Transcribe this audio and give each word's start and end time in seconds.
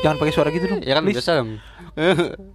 Jangan 0.00 0.16
pakai 0.16 0.32
suara 0.32 0.48
gitu 0.48 0.64
dong. 0.66 0.80
Ya 0.80 0.96
kan 0.96 1.02
please. 1.04 1.20
udah 1.20 1.24
serem. 1.24 1.48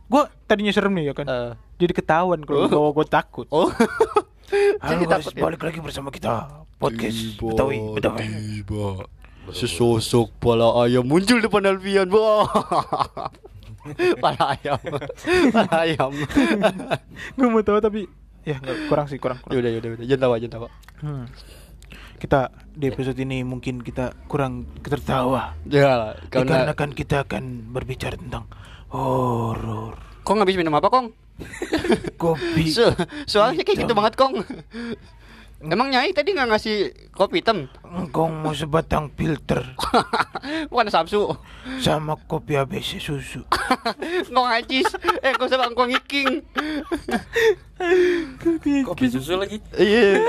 Gue 0.09 0.23
tadinya 0.49 0.73
serem 0.73 0.93
nih 0.97 1.05
ya 1.09 1.13
kan. 1.13 1.25
Eh, 1.29 1.51
Jadi 1.77 1.93
ketahuan 1.93 2.41
kalau 2.41 2.65
bawa 2.65 2.89
gue 2.91 3.05
takut. 3.05 3.45
oh. 3.53 3.69
Halo 4.81 4.89
Jadi 4.93 5.03
guys, 5.09 5.13
takut 5.25 5.33
ya? 5.33 5.41
balik 5.41 5.61
lagi 5.65 5.79
bersama 5.81 6.13
kita 6.13 6.61
podcast 6.77 7.41
Betawi, 7.41 7.81
Betawi. 7.97 8.25
Tiba 8.61 9.09
sesosok 9.49 10.33
pala 10.41 10.85
ayam 10.85 11.05
muncul 11.05 11.37
depan 11.37 11.65
Alfian. 11.65 12.09
Wah. 12.09 12.45
pala 14.23 14.57
ayam. 14.57 14.77
pala 15.53 15.73
ayam. 15.81 16.11
Gue 17.37 17.47
mau 17.49 17.61
tahu 17.61 17.77
tapi 17.77 18.09
ya 18.41 18.57
kurang 18.89 19.05
sih 19.05 19.17
kurang. 19.17 19.41
kurang. 19.41 19.53
Yaudah, 19.57 19.69
yaudah, 19.73 19.89
yaudah. 19.93 20.05
Jangan 20.05 20.21
tawa, 20.21 20.35
jangan 20.41 20.53
tawa. 20.53 20.67
Hmm. 21.01 21.25
Kita 22.15 22.49
di 22.75 22.87
episode 22.91 23.19
ini 23.19 23.43
mungkin 23.43 23.83
kita 23.83 24.15
kurang 24.27 24.67
tertawa. 24.81 25.55
Ya 25.67 26.15
karena 26.31 26.67
Dikarenakan 26.71 26.89
kita 26.95 27.15
akan 27.27 27.43
berbicara 27.71 28.15
tentang 28.15 28.47
horor. 28.91 29.99
Kong 30.25 30.41
habis 30.41 30.57
minum 30.57 30.73
apa, 30.73 30.89
Kong? 30.89 31.13
Kopi. 32.17 32.71
So, 32.71 32.89
soalnya 33.29 33.61
kayak 33.61 33.85
gitu 33.85 33.93
banget, 33.93 34.17
Kong. 34.17 34.41
Emang 35.65 35.89
Nyai 35.89 36.11
tadi 36.11 36.29
nggak 36.29 36.45
ngasih 36.47 36.77
kopi 37.09 37.41
hitam? 37.41 37.65
Engkau 37.83 38.29
mau 38.29 38.51
sebatang 38.51 39.09
filter 39.09 39.65
Bukan 40.69 40.87
Samsu. 40.87 41.33
sama 41.79 42.13
kopi 42.21 42.53
ABC 42.53 42.99
susu. 42.99 43.41
Ngong 44.31 44.45
ajis. 44.51 44.85
Eh, 45.19 45.33
kau 45.33 45.49
sama 45.49 45.65
ngong 45.67 45.89
iking. 45.97 46.45
Kopi 48.85 49.05
susu 49.09 49.35
lagi. 49.35 49.57
Iya. 49.73 50.21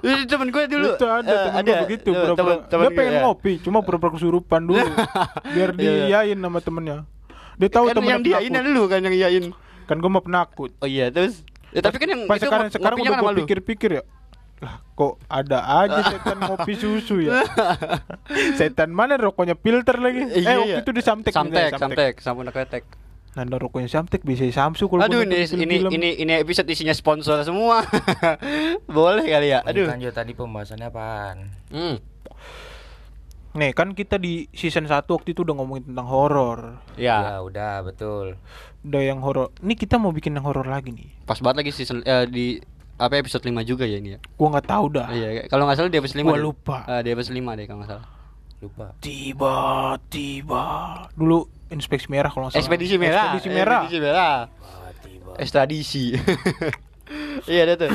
Ini 0.00 0.26
temen 0.26 0.50
gue 0.50 0.64
dulu. 0.66 0.88
Itu 0.92 1.06
ada 1.06 1.30
Eh, 1.30 1.38
temen 1.46 1.62
gua 1.64 1.76
begitu 1.80 2.08
Eh, 2.08 2.16
pura-pura. 2.16 2.36
temen- 2.36 2.62
temen 2.66 2.82
Dia 2.82 2.88
gue, 2.88 2.98
pengen 2.98 3.12
ya. 3.12 3.20
ngopi, 3.22 3.52
cuma 3.60 3.78
pura-pura 3.80 4.10
kesurupan 4.12 4.60
dulu. 4.64 4.82
biar 5.54 5.70
Iya, 5.72 5.78
iya. 5.78 5.92
diiyain 6.26 6.38
sama 6.38 6.58
temennya. 6.58 6.96
Dia 7.54 7.68
tahu 7.70 7.84
Kan 7.86 7.94
temennya 7.94 8.12
yang 8.12 8.24
diain 8.24 8.66
lu 8.66 8.82
kan 8.84 8.98
yang 9.00 9.14
iyain. 9.14 9.44
Kan 9.84 9.96
gue 9.96 10.10
mah 10.10 10.20
penakut. 10.20 10.74
Oh 10.76 10.88
iya, 10.88 11.08
terus 11.08 11.46
Ya, 11.70 11.80
tapi 11.80 11.96
kan 11.96 12.04
yang 12.06 12.22
Pas 12.26 12.36
itu 12.36 12.44
sekarang 12.44 12.68
sekarang 12.68 12.96
udah 12.98 13.12
kan 13.14 13.24
gue 13.24 13.34
pikir-pikir 13.42 13.90
ya. 13.94 14.02
Lah 14.62 14.78
kok 14.94 15.18
ada 15.26 15.58
aja 15.82 16.00
setan 16.06 16.38
ngopi 16.38 16.78
susu 16.78 17.18
ya. 17.18 17.42
setan 18.58 18.94
mana 18.94 19.18
rokoknya 19.18 19.58
filter 19.58 19.98
lagi. 19.98 20.22
Iya, 20.38 20.46
eh 20.46 20.56
waktu 20.62 20.78
iya. 20.78 20.84
itu 20.86 20.90
di 20.94 21.02
Samtek. 21.02 21.34
Samtek, 21.34 21.74
nih, 21.74 21.80
samtek, 21.82 22.14
sampun 22.22 22.46
ketek. 22.54 22.86
Nanda 23.32 23.56
rokoknya 23.56 23.88
Samtek 23.88 24.22
bisa 24.28 24.44
Samsu 24.52 24.92
kalau 24.92 25.08
Aduh 25.08 25.24
ini 25.24 25.48
ini 25.48 25.76
film. 25.80 25.90
ini 25.90 26.20
ini 26.20 26.32
episode 26.36 26.68
isinya 26.68 26.92
sponsor 26.92 27.40
semua. 27.42 27.80
Boleh 28.96 29.24
kali 29.24 29.50
ya. 29.50 29.64
Aduh. 29.64 29.88
Lanjut 29.88 30.12
tadi 30.12 30.36
pembahasannya 30.36 30.86
apaan? 30.92 31.38
Hmm. 31.72 31.96
Nih 33.52 33.72
kan 33.72 33.92
kita 33.92 34.16
di 34.16 34.48
season 34.52 34.88
1 34.88 35.08
waktu 35.08 35.32
itu 35.32 35.44
udah 35.44 35.54
ngomongin 35.60 35.92
tentang 35.92 36.08
horor. 36.08 36.80
Ya, 37.00 37.20
Ya 37.20 37.34
udah 37.40 37.84
betul. 37.84 38.36
Udah 38.84 39.00
yang 39.00 39.24
horor. 39.24 39.52
Ini 39.64 39.80
kita 39.80 39.96
mau 39.96 40.12
bikin 40.12 40.36
yang 40.36 40.44
horor 40.44 40.68
lagi 40.68 40.92
nih. 40.92 41.08
pas 41.24 41.40
banget 41.40 41.64
lagi 41.64 41.72
season 41.72 42.04
eh, 42.04 42.28
di 42.28 42.60
apa 43.02 43.18
episode 43.18 43.42
5 43.42 43.52
juga 43.62 43.82
ya 43.82 43.98
ini 43.98 44.14
ya. 44.14 44.18
Gua 44.38 44.48
nggak 44.54 44.66
tahu 44.66 44.84
dah. 44.94 45.06
Iya, 45.10 45.50
kalau 45.50 45.66
nggak 45.66 45.76
salah 45.76 45.90
di 45.90 45.98
episode 45.98 46.22
5 46.22 46.24
Gua 46.24 46.32
deh. 46.32 46.42
lupa. 46.42 46.76
Eh, 46.86 47.00
di 47.02 47.10
episode 47.10 47.34
5 47.34 47.58
deh 47.58 47.64
kalau 47.66 47.78
nggak 47.82 47.90
salah. 47.90 48.06
Lupa. 48.62 48.86
Tiba-tiba 49.02 50.64
dulu 51.12 51.38
inspeksi 51.68 52.06
merah 52.06 52.30
kalau 52.30 52.46
nggak 52.46 52.54
salah. 52.54 52.62
Ekspedisi 52.62 52.96
merah. 52.96 53.24
Ekspedisi 53.28 53.48
merah. 53.50 53.80
Ekspedisi 53.82 54.00
merah. 54.00 54.34
tiba. 55.02 55.30
Ekstradisi. 55.36 56.04
iya 57.50 57.66
ada 57.66 57.74
tuh. 57.76 57.90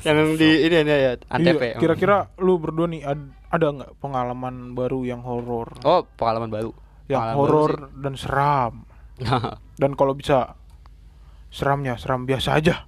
yang 0.00 0.38
di 0.38 0.48
ini 0.62 0.76
ini 0.78 0.92
ya, 0.92 1.12
Antep 1.28 1.58
Iya, 1.58 1.74
ya. 1.74 1.76
kira-kira 1.76 2.16
lu 2.38 2.56
berdua 2.56 2.86
nih 2.86 3.02
ad- 3.02 3.34
ada 3.50 3.66
nggak 3.68 3.90
pengalaman 3.98 4.72
baru 4.72 5.02
yang 5.02 5.20
horor? 5.20 5.74
Oh, 5.82 6.06
pengalaman 6.14 6.48
baru. 6.48 6.70
yang 7.10 7.34
horor 7.34 7.90
dan 7.98 8.14
seram. 8.14 8.86
Dan 9.80 9.98
kalau 9.98 10.14
bisa 10.14 10.54
seramnya 11.50 11.98
seram 11.98 12.24
biasa 12.24 12.56
aja. 12.56 12.86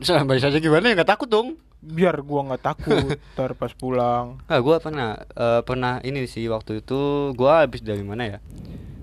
Serem 0.00 0.24
baik 0.24 0.40
saja 0.40 0.56
gimana 0.56 0.86
ya 0.86 0.94
nggak 0.94 1.10
takut 1.10 1.26
dong. 1.26 1.48
Biar 1.78 2.20
gua 2.20 2.44
nggak 2.46 2.62
takut 2.62 2.96
ntar 3.32 3.52
pas 3.52 3.72
pulang. 3.72 4.40
Ah, 4.44 4.58
gua 4.58 4.76
pernah 4.78 5.16
eh, 5.28 5.60
pernah 5.62 6.00
ini 6.00 6.24
sih 6.24 6.44
waktu 6.46 6.80
itu 6.80 7.00
gua 7.34 7.62
habis 7.62 7.80
dari 7.80 8.00
mana 8.00 8.24
ya? 8.26 8.38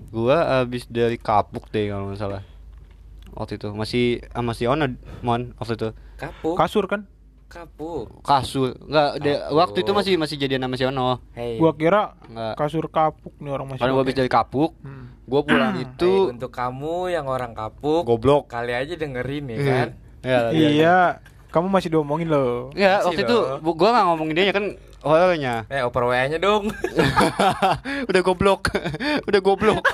Gua 0.07 0.61
habis 0.61 0.85
dari 0.85 1.17
Kapuk 1.17 1.69
deh 1.69 1.87
kalau 1.87 2.09
nggak 2.09 2.17
salah. 2.17 2.41
Waktu 3.31 3.55
itu 3.55 3.69
masih 3.71 4.05
sama 4.27 4.51
si 4.51 4.65
Ono 4.65 4.85
Mon 5.21 5.53
waktu 5.55 5.73
itu. 5.75 5.89
Kapuk. 6.15 6.55
Kasur 6.55 6.85
kan? 6.85 7.05
Kapuk. 7.47 8.19
Kasur. 8.21 8.73
Enggak, 8.83 9.21
de- 9.21 9.37
Kapuk. 9.37 9.53
waktu 9.55 9.77
itu 9.79 9.91
masih 9.93 10.13
masih 10.15 10.35
jadian 10.35 10.61
sama 10.63 10.75
si 10.75 10.83
Ono. 10.83 11.21
Hei. 11.31 11.55
Gua 11.55 11.71
kira 11.71 12.17
Enggak. 12.25 12.53
kasur 12.57 12.85
kapuk 12.87 13.37
nih 13.37 13.51
orang 13.51 13.65
masih. 13.67 13.79
Karena 13.79 13.93
gua 13.93 14.01
habis 14.01 14.17
dari 14.17 14.27
Kapuk, 14.27 14.71
Hmm. 14.79 15.13
gua 15.23 15.41
pulang 15.43 15.77
itu 15.77 16.11
untuk 16.27 16.49
kamu 16.49 17.09
yang 17.09 17.25
orang 17.25 17.53
kapuk, 17.53 18.01
goblok. 18.03 18.49
kali 18.49 18.73
aja 18.73 18.93
dengerin 18.93 19.45
ya 19.47 19.57
kan. 19.61 19.89
Ya, 20.25 20.49
ya, 20.49 20.69
Iya, 20.69 20.97
kamu 21.49 21.67
masih 21.69 21.89
diomongin 21.89 22.27
loh. 22.27 22.73
Ya, 22.73 23.01
Masih 23.01 23.13
waktu 23.13 23.21
itu 23.25 23.37
gua 23.61 23.89
nggak 23.93 24.05
ngomongin 24.09 24.35
dia 24.35 24.53
kan 24.53 24.65
horornya. 25.01 25.55
Eh, 25.69 25.81
oper 25.85 26.03
WA-nya 26.03 26.37
dong. 26.37 26.73
Udah 28.09 28.21
goblok. 28.21 28.73
Udah 29.29 29.39
goblok. 29.39 29.81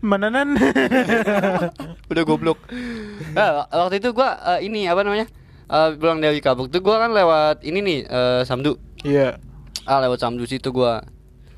Mananan. 0.00 0.56
Udah 2.08 2.24
goblok. 2.24 2.58
Nah, 3.34 3.68
waktu 3.68 4.00
itu 4.00 4.08
gua 4.12 4.38
eh, 4.56 4.66
ini 4.66 4.88
apa 4.88 5.04
namanya? 5.04 5.26
Eh, 5.72 5.88
pulang 5.96 6.20
dari 6.20 6.40
Kapuk 6.40 6.68
tuh 6.68 6.80
gua 6.80 7.06
kan 7.06 7.10
lewat 7.12 7.64
ini 7.64 7.78
nih 7.80 7.98
eh, 8.06 8.42
Samdu. 8.44 8.76
Iya. 9.02 9.36
Ah, 9.84 9.98
lewat 10.00 10.22
Samdu 10.22 10.46
situ 10.46 10.70
gua. 10.70 11.02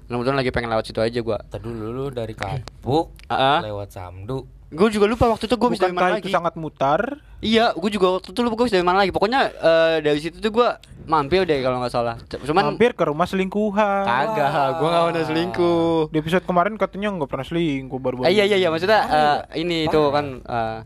Kemudian 0.05 0.37
lagi 0.37 0.53
pengen 0.53 0.69
lewat 0.69 0.85
situ 0.89 1.01
aja 1.01 1.21
gua. 1.21 1.41
Tadi 1.49 1.65
dulu 1.65 2.13
dari 2.13 2.37
kapuk 2.37 3.17
Ah, 3.27 3.59
ah. 3.59 3.61
lewat 3.65 3.91
Samdu. 3.91 4.47
Gua 4.75 4.91
juga 4.91 5.07
lupa 5.07 5.25
waktu 5.29 5.47
itu 5.47 5.55
gua 5.55 5.71
bisa 5.71 5.87
dari 5.87 5.95
mana 5.95 6.19
itu 6.19 6.27
lagi. 6.27 6.35
sangat 6.35 6.55
mutar? 6.55 7.01
Iya, 7.39 7.71
gua 7.73 7.87
juga 7.89 8.07
waktu 8.13 8.29
itu 8.29 8.41
lupa 8.43 8.55
gua 8.57 8.67
bisa 8.67 8.75
dari 8.75 8.85
mana 8.85 8.99
lagi. 8.99 9.11
Pokoknya 9.11 9.41
eh, 9.49 9.97
dari 10.03 10.19
situ 10.19 10.37
tuh 10.37 10.51
gua 10.51 10.77
mampir 11.05 11.45
deh 11.45 11.61
kalau 11.61 11.79
nggak 11.79 11.91
salah. 11.91 12.19
Cuman 12.27 12.75
Mampir 12.75 12.93
ke 12.93 13.05
rumah 13.05 13.25
selingkuhan. 13.25 14.03
kagak, 14.03 14.51
gua 14.77 14.89
nggak 14.91 15.05
pernah 15.09 15.27
selingkuh. 15.27 16.11
Di 16.11 16.17
episode 16.19 16.43
kemarin 16.43 16.75
katanya 16.75 17.09
nggak 17.13 17.31
pernah 17.31 17.47
selingkuh 17.47 17.99
baru 17.99 18.15
Eh, 18.25 18.33
iya 18.33 18.45
iya 18.45 18.59
iya 18.59 18.69
maksudnya 18.69 19.01
eh, 19.01 19.39
ini 19.59 19.87
itu 19.87 20.01
kan 20.11 20.43
eh, 20.43 20.79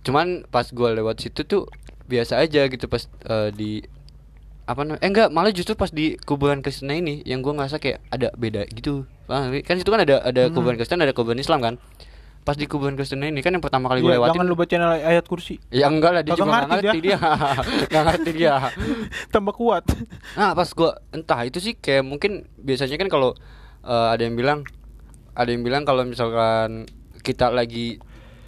cuman 0.00 0.26
pas 0.46 0.66
gua 0.70 0.90
lewat 0.90 1.20
situ 1.20 1.44
tuh 1.44 1.68
biasa 2.06 2.40
aja 2.40 2.66
gitu 2.66 2.88
pas 2.88 3.04
eh, 3.22 3.50
di 3.52 3.84
apa 4.64 4.82
namanya? 4.82 5.02
Eh 5.02 5.08
enggak, 5.08 5.28
malah 5.28 5.50
justru 5.50 5.74
pas 5.74 5.90
di 5.90 6.14
kuburan 6.20 6.62
Kristen 6.62 6.88
ini 6.88 7.22
yang 7.22 7.42
gua 7.42 7.54
ngerasa 7.54 7.78
kayak 7.78 8.02
ada 8.08 8.30
beda 8.32 8.66
gitu. 8.66 9.02
Kan 9.28 9.76
situ 9.76 9.86
kan 9.86 10.00
ada 10.00 10.18
ada 10.20 10.46
Hmm. 10.46 10.54
kuburan 10.54 10.74
Kristen, 10.74 10.98
ada 10.98 11.10
kuburan 11.10 11.38
Islam 11.38 11.60
kan. 11.60 11.74
Pas 12.40 12.56
di 12.56 12.64
kuburan 12.64 12.96
Kristen 12.96 13.20
ini 13.20 13.44
kan 13.44 13.52
yang 13.52 13.60
pertama 13.60 13.92
kali 13.92 14.00
Iya, 14.00 14.06
gua 14.06 14.14
lewatin. 14.16 14.32
jangan 14.40 14.46
lu 14.48 14.56
bacain 14.56 14.82
ayat 14.82 15.24
kursi. 15.28 15.60
Ya 15.68 15.86
enggak 15.92 16.10
lah, 16.16 16.22
dia 16.24 16.32
Kagak 16.32 16.40
juga 16.40 16.52
ngerti 16.56 16.72
ngerti 16.72 16.98
dia. 17.04 17.18
Nggak 17.90 18.04
ngerti 18.08 18.30
dia. 18.32 18.54
Tambah 19.34 19.54
kuat. 19.54 19.84
Nah 20.34 20.50
pas 20.56 20.68
gua 20.72 20.90
entah 21.12 21.40
itu 21.44 21.58
sih 21.60 21.76
kayak 21.76 22.02
mungkin 22.02 22.48
biasanya 22.56 22.96
kan 22.96 23.08
kalau 23.12 23.36
eh, 23.84 24.08
ada 24.16 24.22
yang 24.24 24.34
bilang 24.34 24.64
ada 25.36 25.50
yang 25.52 25.62
bilang 25.62 25.84
kalau 25.84 26.02
misalkan 26.02 26.88
kita 27.20 27.52
lagi 27.52 28.00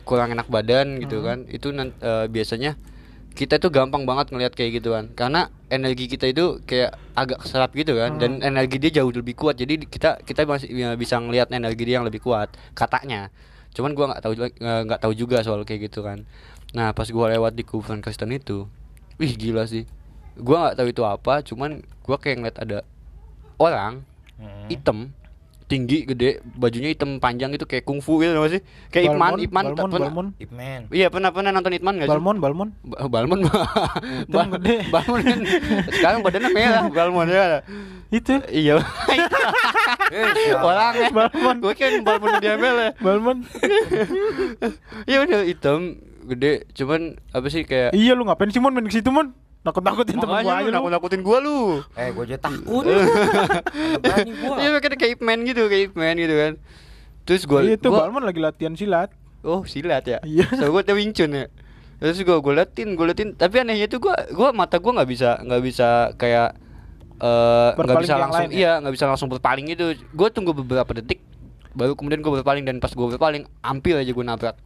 kurang 0.03 0.35
enak 0.35 0.49
badan 0.51 0.99
gitu 0.99 1.23
kan 1.23 1.47
itu 1.47 1.71
eh, 1.71 2.27
biasanya 2.27 2.75
kita 3.33 3.57
tuh 3.57 3.73
gampang 3.73 4.05
banget 4.05 4.29
ngelihat 4.29 4.53
kayak 4.53 4.83
gitu 4.83 4.93
kan 4.93 5.09
karena 5.17 5.49
energi 5.73 6.05
kita 6.05 6.29
itu 6.29 6.61
kayak 6.69 6.93
agak 7.17 7.41
keserap 7.41 7.73
gitu 7.73 7.97
kan 7.97 8.21
dan 8.21 8.45
energi 8.45 8.77
dia 8.77 9.01
jauh 9.01 9.09
lebih 9.09 9.33
kuat 9.33 9.57
jadi 9.57 9.81
di- 9.81 9.89
kita 9.89 10.21
kita 10.21 10.45
masih 10.45 10.69
ya, 10.69 10.93
bisa 11.01 11.17
ngelihat 11.17 11.49
energi 11.49 11.83
dia 11.89 11.97
yang 12.01 12.05
lebih 12.05 12.21
kuat 12.21 12.53
katanya 12.77 13.33
cuman 13.72 13.93
gua 13.93 14.06
nggak 14.12 14.22
tahu 14.22 14.33
juga- 14.37 14.56
nggak 14.59 15.00
tahu 15.00 15.12
juga 15.12 15.37
soal 15.41 15.65
kayak 15.65 15.93
gitu 15.93 16.05
kan 16.05 16.25
nah 16.72 16.93
pas 16.93 17.09
gua 17.09 17.33
lewat 17.33 17.53
di 17.53 17.65
kuburan 17.65 18.00
Kristen 18.00 18.33
itu 18.33 18.69
wih 19.16 19.33
gila 19.33 19.65
sih 19.65 19.84
gua 20.37 20.69
nggak 20.69 20.77
tahu 20.77 20.88
itu 20.88 21.03
apa 21.05 21.41
cuman 21.41 21.81
gua 22.05 22.17
kayak 22.17 22.37
ngeliat 22.41 22.58
ada 22.61 22.79
orang 23.56 24.05
Hmm. 24.32 24.67
hitam 24.67 24.99
tinggi 25.73 26.05
gede 26.05 26.31
bajunya 26.53 26.93
hitam 26.93 27.17
panjang 27.17 27.49
itu 27.51 27.65
kayak 27.65 27.81
kungfu 27.83 28.21
gitu 28.21 28.37
apa 28.37 28.49
sih 28.51 28.61
kayak 28.89 29.09
Ipman 29.09 29.17
Balmon, 29.33 29.39
Ipman 29.41 29.65
Balmon, 29.65 29.89
pernah- 29.89 30.05
Balmon. 30.07 30.27
Ip 30.37 30.51
Man. 30.53 30.81
iya 30.93 31.07
pernah 31.09 31.31
pernah 31.31 31.51
nonton 31.51 31.73
Ipman 31.73 31.95
nggak 31.97 32.07
sih 32.07 32.13
Balmon, 32.13 32.37
Balmon. 32.39 32.69
Ba- 32.83 33.09
Balmon 33.09 33.39
Hitam 34.29 34.49
gede. 34.53 34.75
Balmon 34.87 35.21
kan 35.23 35.39
sekarang 35.91 36.19
badannya 36.21 36.51
merah 36.51 36.85
Balmon 36.87 37.27
ya 37.27 37.45
Itu 38.11 38.37
iya 38.47 38.77
Eh, 40.13 40.53
orang 40.55 40.93
ya 40.95 41.09
Balmon. 41.11 41.57
gue 41.59 41.73
kan 41.75 41.93
Balmon 42.03 42.33
diambil 42.39 42.73
ya 42.77 42.91
Balmon. 42.99 43.37
iya 45.05 45.19
udah 45.21 45.41
hitam 45.43 45.97
gede 46.25 46.69
cuman 46.73 47.01
apa 47.31 47.47
sih 47.49 47.63
kayak 47.63 47.91
iya 47.93 48.13
lu 48.13 48.23
ngapain 48.23 48.47
sih 48.49 48.61
Mon 48.61 48.71
main 48.71 48.85
ke 48.85 48.95
situ 48.95 49.09
Mon? 49.09 49.33
Nakut-nakutin 49.62 50.19
temen 50.19 50.26
gua 50.29 50.43
makanya 50.43 50.55
aja 50.59 50.70
nakut-nakutin 50.75 51.20
gua 51.23 51.38
lu 51.38 51.59
Eh, 51.94 52.11
gue 52.11 52.25
aja 52.26 52.38
takut. 52.41 52.82
Gua. 52.82 54.56
Iya 54.59 54.69
kayak 54.79 55.11
Ip 55.14 55.20
Man 55.20 55.47
gitu 55.47 55.67
kayak 55.67 55.82
Ip 55.91 55.94
Man 55.94 56.17
gitu 56.17 56.35
kan 56.35 56.53
terus 57.23 57.47
gua 57.47 57.62
Iya, 57.62 57.79
itu 57.79 57.87
gua- 57.87 58.03
Balmon 58.05 58.26
lagi 58.26 58.43
latihan 58.43 58.75
silat. 58.75 59.14
Oh 59.43 59.62
silat 59.62 60.03
ya? 60.03 60.19
Iya. 60.23 60.47
So 60.55 60.70
gue 60.70 60.82
tuh 60.82 60.94
Wing 60.94 61.14
Chun 61.14 61.31
ya. 61.31 61.47
Terus 61.99 62.19
gue 62.19 62.35
gue 62.35 62.53
liatin, 62.53 62.99
gue 62.99 63.06
liatin. 63.06 63.29
Tapi 63.32 63.62
anehnya 63.62 63.87
tuh 63.87 64.03
gue 64.03 64.11
gue 64.11 64.49
mata 64.50 64.79
gue 64.79 64.91
nggak 64.91 65.06
bisa 65.06 65.38
nggak 65.38 65.62
bisa 65.62 65.88
kayak 66.14 66.59
eh, 67.17 67.69
nggak 67.70 67.79
Berpaling 67.79 68.03
bisa 68.03 68.11
ke 68.11 68.14
yang 68.14 68.23
langsung 68.26 68.43
lain 68.43 68.50
ya? 68.50 68.59
iya 68.59 68.73
nggak 68.82 68.94
bisa 68.94 69.05
langsung 69.06 69.29
berpaling 69.31 69.67
itu. 69.69 69.87
Gue 70.11 70.29
tunggu 70.31 70.50
beberapa 70.53 70.91
detik 70.93 71.23
baru 71.73 71.94
kemudian 71.94 72.20
gue 72.20 72.32
berpaling 72.37 72.62
dan 72.62 72.79
pas 72.79 72.91
gue 72.91 73.06
berpaling 73.09 73.47
hampir 73.62 73.94
aja 73.94 74.11
gue 74.11 74.20
nabrak 74.20 74.59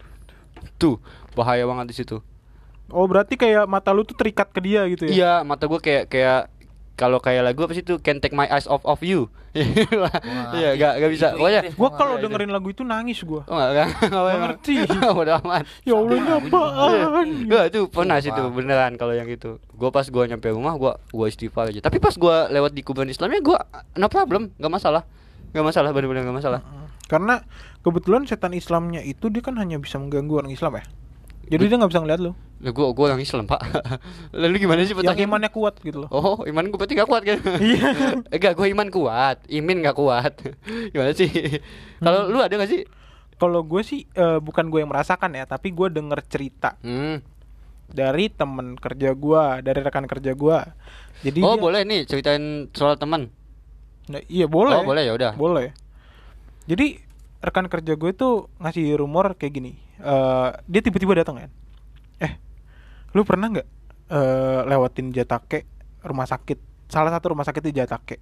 tuh 0.75 0.98
bahaya 1.32 1.62
banget 1.62 1.87
di 1.87 1.94
situ 1.94 2.19
Oh 2.92 3.06
berarti 3.10 3.34
kayak 3.34 3.66
mata 3.66 3.90
lu 3.90 4.06
tuh 4.06 4.14
terikat 4.14 4.50
ke 4.54 4.60
dia 4.62 4.86
gitu 4.86 5.06
ya? 5.06 5.10
iya 5.10 5.32
mata 5.42 5.66
gue 5.66 5.80
kayak 5.82 6.06
kayak 6.06 6.40
kalau 6.96 7.20
kayak 7.20 7.44
lagu 7.44 7.66
apa 7.66 7.76
sih 7.76 7.84
itu 7.84 7.98
Can't 8.00 8.22
Take 8.24 8.32
My 8.32 8.48
Eyes 8.48 8.70
Off 8.70 8.86
of 8.86 9.02
You 9.02 9.28
iya 9.56 10.70
gak 10.76 10.92
gak 11.00 11.10
bisa 11.10 11.26
itu 11.32 11.38
pokoknya. 11.40 11.60
Gua 11.74 11.90
kalau 11.96 12.14
itu. 12.20 12.28
dengerin 12.28 12.50
lagu 12.52 12.68
itu 12.70 12.82
nangis 12.84 13.18
gua. 13.24 13.42
oh 13.48 13.56
gak 13.56 13.72
gak 13.72 13.88
Nggak 14.12 14.38
ngerti. 14.44 14.74
udah 15.22 15.34
amat 15.44 15.64
Ya 15.84 15.94
Allah 15.96 16.16
ini 16.16 16.30
apaan? 16.30 17.26
Gue 17.48 17.62
tuh 17.72 17.84
pernah 17.88 18.16
sih 18.20 18.30
tuh 18.32 18.52
beneran 18.52 19.00
kalau 19.00 19.16
yang 19.16 19.28
itu. 19.28 19.56
Gue 19.72 19.88
pas 19.88 20.04
gue 20.04 20.22
nyampe 20.28 20.46
rumah 20.52 20.76
gue 20.76 20.92
gue 20.92 21.26
istighfar 21.26 21.72
aja. 21.72 21.80
Tapi 21.80 21.96
pas 21.96 22.12
gue 22.12 22.36
lewat 22.52 22.72
di 22.76 22.82
kuburan 22.84 23.08
Islamnya 23.08 23.40
gue 23.40 23.58
no 23.96 24.06
problem, 24.12 24.52
nggak 24.60 24.72
masalah, 24.72 25.02
nggak 25.56 25.64
masalah 25.64 25.90
bener-bener 25.96 26.22
nggak 26.26 26.38
masalah. 26.44 26.60
Karena 27.06 27.40
kebetulan 27.80 28.26
setan 28.26 28.52
Islamnya 28.52 29.00
itu 29.00 29.30
dia 29.30 29.40
kan 29.40 29.56
hanya 29.56 29.78
bisa 29.78 29.96
mengganggu 29.96 30.44
orang 30.44 30.52
Islam 30.52 30.82
ya. 30.82 30.84
Jadi 31.46 31.64
dia 31.70 31.76
nggak 31.78 31.90
bisa 31.94 32.02
ngeliat 32.02 32.20
lu. 32.20 32.32
Lah 32.56 32.70
gue 32.70 32.85
gue 32.87 33.05
orang 33.05 33.19
Islam 33.19 33.44
pak. 33.44 33.61
Lalu 34.32 34.56
gimana 34.58 34.81
sih 34.81 34.91
Yang 34.91 34.99
pertanyaan? 35.05 35.29
imannya 35.29 35.50
kuat 35.50 35.75
gitu 35.79 35.99
loh. 36.03 36.11
Oh 36.11 36.37
iman 36.43 36.64
gue 36.64 36.75
berarti 36.75 36.94
gak 36.94 37.06
kuat 37.06 37.23
kan? 37.23 37.38
Iya. 37.62 37.88
Enggak 38.35 38.53
gue 38.55 38.67
iman 38.70 38.88
kuat, 38.88 39.37
imin 39.47 39.79
gak 39.81 39.94
kuat. 39.94 40.32
gimana 40.91 41.12
sih? 41.12 41.29
Kalau 41.99 42.26
lu 42.26 42.38
ada 42.38 42.55
gak 42.55 42.67
sih? 42.67 42.88
Kalau 43.37 43.61
gue 43.61 43.82
sih 43.82 44.08
eh, 44.08 44.38
bukan 44.38 44.67
gue 44.67 44.81
yang 44.81 44.88
merasakan 44.88 45.32
ya, 45.32 45.44
tapi 45.44 45.69
gue 45.70 45.88
denger 45.88 46.20
cerita 46.25 46.81
Hmm. 46.81 47.20
dari 47.87 48.26
temen 48.29 48.75
kerja 48.75 49.12
gua, 49.12 49.61
dari 49.61 49.79
rekan 49.79 50.05
kerja 50.05 50.32
gua. 50.32 50.64
Jadi 51.19 51.38
oh 51.38 51.53
dia- 51.53 51.62
boleh 51.62 51.81
nih 51.82 52.03
ceritain 52.03 52.44
soal 52.70 52.97
teman. 52.97 53.29
Nah, 54.06 54.23
iya 54.26 54.47
boleh. 54.47 54.75
Oh 54.75 54.82
boleh 54.82 55.03
ya 55.03 55.12
udah. 55.12 55.32
Boleh. 55.35 55.76
Jadi 56.64 56.99
rekan 57.38 57.67
kerja 57.67 57.93
gue 57.93 58.11
itu 58.11 58.29
ngasih 58.56 58.97
rumor 58.97 59.35
kayak 59.35 59.53
gini. 59.53 59.73
Eh 59.99 60.49
dia 60.64 60.81
tiba-tiba 60.81 61.12
datang 61.17 61.37
kan. 61.38 61.50
Eh, 62.19 62.32
lu 63.12 63.23
pernah 63.23 63.47
nggak 63.49 63.69
eh 64.06 64.61
lewatin 64.64 65.11
Jatake 65.11 65.67
rumah 66.00 66.25
sakit? 66.25 66.58
Salah 66.87 67.11
satu 67.11 67.35
rumah 67.35 67.43
sakit 67.43 67.61
di 67.61 67.73
Jatake. 67.73 68.19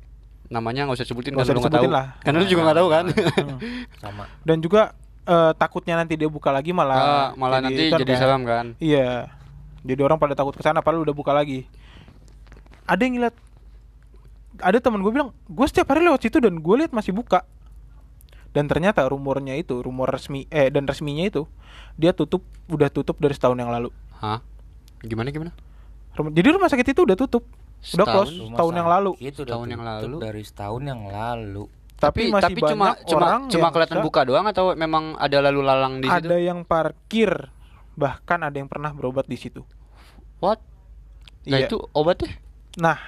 Namanya 0.46 0.84
nggak 0.84 0.96
usah 1.00 1.06
sebutin 1.06 1.32
Nggak 1.32 1.44
karena 1.44 1.52
usah 1.52 1.54
lu 1.54 1.60
nggak 1.60 1.70
tahu. 1.70 1.80
disebutin 1.80 1.92
lah. 1.92 2.06
Karena 2.20 2.36
lu 2.36 2.46
juga 2.46 2.62
nggak 2.62 2.76
tahu 2.76 2.88
kan. 2.88 3.04
Hmm. 3.08 3.58
sama 4.02 4.24
Dan 4.40 4.56
juga 4.58 4.82
eh, 5.24 5.52
takutnya 5.54 5.94
nanti 5.96 6.14
dia 6.14 6.28
buka 6.28 6.48
lagi 6.48 6.70
malah 6.70 6.96
Ah, 6.96 7.28
malah 7.34 7.60
nanti 7.60 7.88
itu 7.88 7.96
jadi 7.96 8.12
kan. 8.12 8.20
seram 8.20 8.42
kan. 8.42 8.66
Iya. 8.78 9.28
Jadi 9.84 10.00
orang 10.00 10.16
pada 10.16 10.32
takut 10.32 10.52
ke 10.52 10.60
sana 10.60 10.80
padahal 10.80 11.04
udah 11.04 11.12
buka 11.12 11.32
lagi. 11.32 11.68
Ada 12.84 13.00
yang 13.00 13.14
ngeliat 13.16 13.36
ada 14.54 14.78
teman 14.78 15.02
gue 15.02 15.10
bilang, 15.10 15.34
gue 15.44 15.66
setiap 15.66 15.90
hari 15.90 16.06
lewat 16.06 16.20
situ 16.22 16.38
dan 16.38 16.56
gue 16.56 16.74
lihat 16.78 16.92
masih 16.92 17.10
buka. 17.10 17.42
Dan 18.54 18.70
ternyata 18.70 19.02
rumornya 19.02 19.58
itu, 19.58 19.82
rumor 19.82 20.06
resmi 20.06 20.46
eh 20.46 20.70
dan 20.70 20.86
resminya 20.86 21.26
itu 21.26 21.42
dia 21.98 22.14
tutup 22.14 22.46
udah 22.70 22.86
tutup 22.86 23.18
dari 23.18 23.34
setahun 23.34 23.58
yang 23.58 23.68
lalu. 23.68 23.90
Hah? 24.14 24.38
Gimana 25.04 25.28
gimana? 25.28 25.52
Rum- 26.14 26.32
Jadi 26.32 26.48
rumah 26.48 26.66
sakit 26.66 26.86
itu 26.88 27.00
udah 27.02 27.14
tutup. 27.14 27.44
Udah 27.44 27.84
Setahun? 27.84 28.08
close 28.08 28.32
Rumah 28.34 28.48
setahun 28.50 28.74
yang 28.74 28.88
lalu. 28.88 29.10
udah 29.12 29.32
Setahun 29.36 29.68
yang 29.68 29.82
lalu. 29.82 30.16
dari 30.18 30.42
setahun 30.42 30.82
yang 30.82 31.02
lalu 31.04 31.64
Tapi, 31.94 32.20
masih 32.26 32.44
tapi 32.46 32.58
banyak 32.58 32.72
cuma 32.74 32.88
cuma 33.02 33.20
orang 33.22 33.42
cuma 33.46 33.60
yang 33.62 33.72
kelihatan 33.72 33.96
bisa- 33.96 34.06
buka 34.06 34.20
doang 34.22 34.46
atau 34.46 34.64
memang 34.74 35.04
ada 35.16 35.38
lalu 35.40 35.60
lalang 35.62 35.94
di 35.98 36.06
Ada 36.06 36.20
situ? 36.34 36.36
yang 36.42 36.58
parkir, 36.62 37.30
bahkan 37.94 38.40
ada 38.40 38.52
yang 38.52 38.66
pernah 38.66 38.90
berobat 38.90 39.24
di 39.24 39.36
situ. 39.36 39.62
What? 40.38 40.60
Nah 41.44 41.58
Iya. 41.58 41.66
itu 41.66 41.76
obatnya? 41.92 42.32
Nah, 42.74 42.98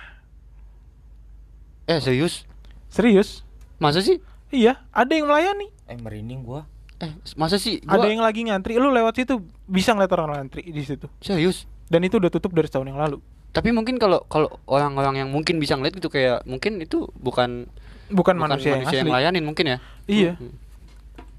Eh 1.85 1.99
serius? 1.99 2.45
serius? 2.87 3.47
Masa 3.77 4.01
sih? 4.01 4.19
Iya, 4.49 4.83
ada 4.91 5.11
yang 5.11 5.27
melayani. 5.27 5.71
eh 5.85 5.95
merinding 5.95 6.43
gua 6.43 6.67
Eh 6.97 7.13
masa 7.35 7.57
sih? 7.57 7.79
Gua 7.79 7.95
Ada 7.95 8.09
yang 8.09 8.21
lagi 8.21 8.41
ngantri, 8.43 8.75
lu 8.75 8.89
lewat 8.89 9.15
situ 9.15 9.39
bisa 9.65 9.93
ngeliat 9.93 10.11
orang 10.11 10.33
ngantri 10.35 10.65
di 10.65 10.81
situ. 10.81 11.07
serius? 11.19 11.69
Dan 11.87 12.01
itu 12.03 12.19
udah 12.19 12.31
tutup 12.31 12.51
dari 12.55 12.67
setahun 12.67 12.89
yang 12.91 12.99
lalu. 12.99 13.19
Tapi 13.55 13.73
mungkin 13.73 13.97
kalau 13.97 14.21
kalau 14.29 14.53
orang-orang 14.69 15.25
yang 15.25 15.29
mungkin 15.33 15.57
bisa 15.57 15.79
ngeliat 15.79 15.97
gitu 15.97 16.13
kayak 16.13 16.45
mungkin 16.45 16.83
itu 16.83 17.09
bukan 17.17 17.71
Bukan, 18.07 18.39
manusia, 18.39 18.79
yang 18.79 18.87
asli. 18.87 19.11
layanin 19.11 19.43
mungkin 19.43 19.67
ya? 19.67 19.79
Iya. 20.07 20.33
Hmm. 20.39 20.55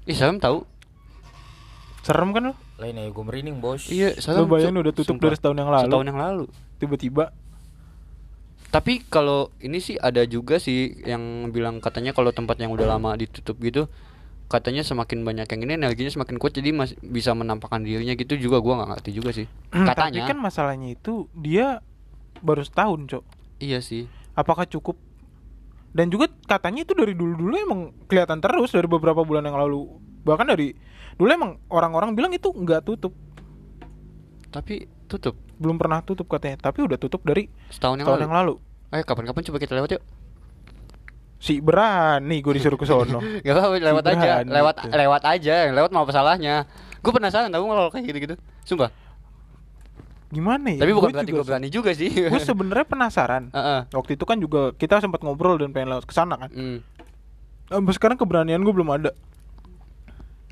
Ih 0.04 0.16
serem 0.16 0.36
tahu. 0.36 0.68
Serem 2.04 2.32
kan 2.36 2.52
lu? 2.52 2.54
lain 2.78 2.94
aja 2.94 3.10
gua 3.10 3.24
merinding 3.26 3.58
bos 3.58 3.90
Iya 3.90 4.14
serem. 4.22 4.46
Lu 4.46 4.46
bayangin 4.46 4.78
udah 4.78 4.94
tutup 4.94 5.18
Sumpah. 5.18 5.24
dari 5.26 5.36
setahun 5.36 5.58
yang 5.58 5.70
lalu. 5.70 5.86
Setahun 5.90 6.06
yang 6.06 6.20
lalu. 6.20 6.44
Tiba-tiba 6.78 7.24
Tapi 8.68 9.00
kalau 9.08 9.48
ini 9.64 9.80
sih 9.80 9.96
ada 9.96 10.20
juga 10.28 10.60
sih 10.60 10.92
yang 11.08 11.48
bilang 11.48 11.80
katanya 11.80 12.12
kalau 12.12 12.36
tempat 12.36 12.60
yang 12.60 12.68
udah 12.68 12.84
lama 12.84 13.16
ditutup 13.16 13.56
gitu 13.64 13.88
katanya 14.48 14.80
semakin 14.80 15.22
banyak 15.22 15.44
yang 15.44 15.60
ini 15.62 15.72
energinya 15.76 16.08
semakin 16.08 16.40
kuat 16.40 16.56
jadi 16.56 16.72
mas 16.72 16.96
bisa 16.98 17.36
menampakkan 17.36 17.84
dirinya 17.84 18.16
gitu 18.16 18.34
juga 18.34 18.58
gua 18.58 18.80
nggak 18.80 18.90
ngerti 18.96 19.10
juga 19.12 19.30
sih 19.30 19.44
Tapi 19.68 19.84
katanya 19.84 20.20
kan 20.24 20.38
masalahnya 20.40 20.96
itu 20.96 21.28
dia 21.36 21.84
baru 22.40 22.64
setahun, 22.64 23.00
Cok. 23.06 23.24
iya 23.60 23.78
sih 23.78 24.08
Apakah 24.32 24.64
cukup? 24.64 24.94
Dan 25.90 26.08
juga 26.08 26.30
katanya 26.46 26.86
itu 26.86 26.94
dari 26.94 27.10
dulu-dulu 27.10 27.58
emang 27.58 27.80
kelihatan 28.06 28.38
terus 28.38 28.70
dari 28.70 28.86
beberapa 28.86 29.26
bulan 29.26 29.42
yang 29.42 29.58
lalu. 29.58 29.98
Bahkan 30.22 30.46
dari 30.46 30.70
dulu 31.18 31.26
emang 31.26 31.58
orang-orang 31.66 32.14
bilang 32.14 32.30
itu 32.30 32.54
nggak 32.54 32.86
tutup. 32.86 33.10
tapi 34.48 34.86
tutup 35.04 35.34
Belum 35.58 35.74
pernah 35.74 36.00
tutup 36.00 36.30
katanya, 36.30 36.70
tapi 36.70 36.86
udah 36.86 36.96
tutup 36.96 37.20
dari 37.20 37.50
setahun 37.68 37.98
yang 37.98 38.06
tahun 38.06 38.14
lalu 38.14 38.24
yang 38.30 38.36
lalu. 38.38 38.54
eh 38.88 39.02
kapan-kapan 39.02 39.42
coba 39.44 39.58
kita 39.58 39.72
lewat 39.74 39.90
yuk 39.98 40.02
Si 41.38 41.62
berani 41.62 42.42
gue 42.42 42.52
disuruh 42.58 42.74
ke 42.74 42.86
sono. 42.86 43.22
Gak 43.46 43.54
apa-apa 43.54 43.78
lewat 43.78 44.04
Si 44.04 44.10
aja 44.10 44.26
berani 44.42 44.50
lewat 44.50 44.74
tuh. 44.82 44.90
lewat 44.90 45.22
aja 45.24 45.54
yang 45.66 45.72
lewat 45.78 45.90
mau 45.94 46.02
apa 46.02 46.12
salahnya 46.14 46.66
gue 46.98 47.12
penasaran 47.14 47.48
tahu 47.48 47.62
kalau 47.70 47.88
kayak 47.94 48.04
gitu-gitu 48.10 48.34
sumpah 48.66 48.90
Gimana 50.28 50.76
ya? 50.76 50.84
tapi 50.84 50.92
bukan 50.92 51.08
Gua 51.08 51.14
berarti 51.16 51.32
juga 51.32 51.40
gue 51.40 51.48
berani 51.48 51.68
juga 51.72 51.90
sih 51.96 52.10
Gue 52.32 52.42
sebenarnya 52.42 52.84
penasaran. 52.84 53.48
Heeh. 53.48 53.80
Waktu 53.96 54.20
itu 54.20 54.24
kan 54.28 54.36
juga 54.36 54.76
kita 54.76 55.00
sempat 55.00 55.24
ngobrol 55.24 55.56
dan 55.56 55.72
pengen 55.72 55.96
lewat 55.96 56.04
ke 56.04 56.12
sana 56.12 56.36
kan. 56.36 56.50
Hmm. 56.52 56.84
Sampai 57.64 57.94
sekarang 57.96 58.20
keberanian 58.20 58.60
gue 58.60 58.74
belum 58.76 58.92
ada. 58.92 59.16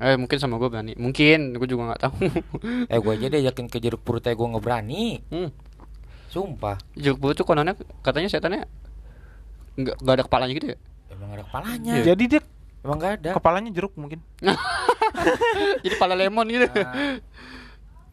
Eh 0.01 0.17
mungkin 0.17 0.37
sama 0.41 0.57
gue 0.57 0.65
berani. 0.65 0.97
Mungkin 0.97 1.53
gue 1.61 1.67
juga 1.69 1.93
nggak 1.93 2.01
tahu. 2.09 2.15
eh 2.93 2.97
gua 2.97 3.13
aja 3.13 3.27
diajakin 3.29 3.69
ke 3.69 3.77
jeruk 3.77 4.01
purut 4.01 4.25
aja 4.25 4.33
gua 4.33 4.57
nggak 4.57 4.65
berani 4.65 5.21
hmm. 5.29 5.49
sumpah 6.29 6.77
Jeruk 6.97 7.21
purut 7.21 7.35
tuh 7.37 7.45
kononnya 7.45 7.77
katanya 8.01 8.29
setannya 8.29 8.65
nggak 9.77 9.95
nggak 10.01 10.15
ada 10.17 10.23
kepalanya 10.25 10.53
gitu 10.53 10.67
ya. 10.67 10.77
emang 11.07 11.29
ada 11.31 11.43
kepalanya 11.45 11.93
Jadi 12.03 12.23
dia 12.27 12.41
emang 12.81 12.97
nggak 12.97 13.13
ada 13.15 13.29
kepalanya 13.37 13.69
jeruk 13.71 13.93
mungkin. 13.93 14.19
Jadi 15.83 15.95
pala 15.95 16.13
lemon 16.13 16.45
gitu. 16.47 16.67
Nah, 16.67 17.21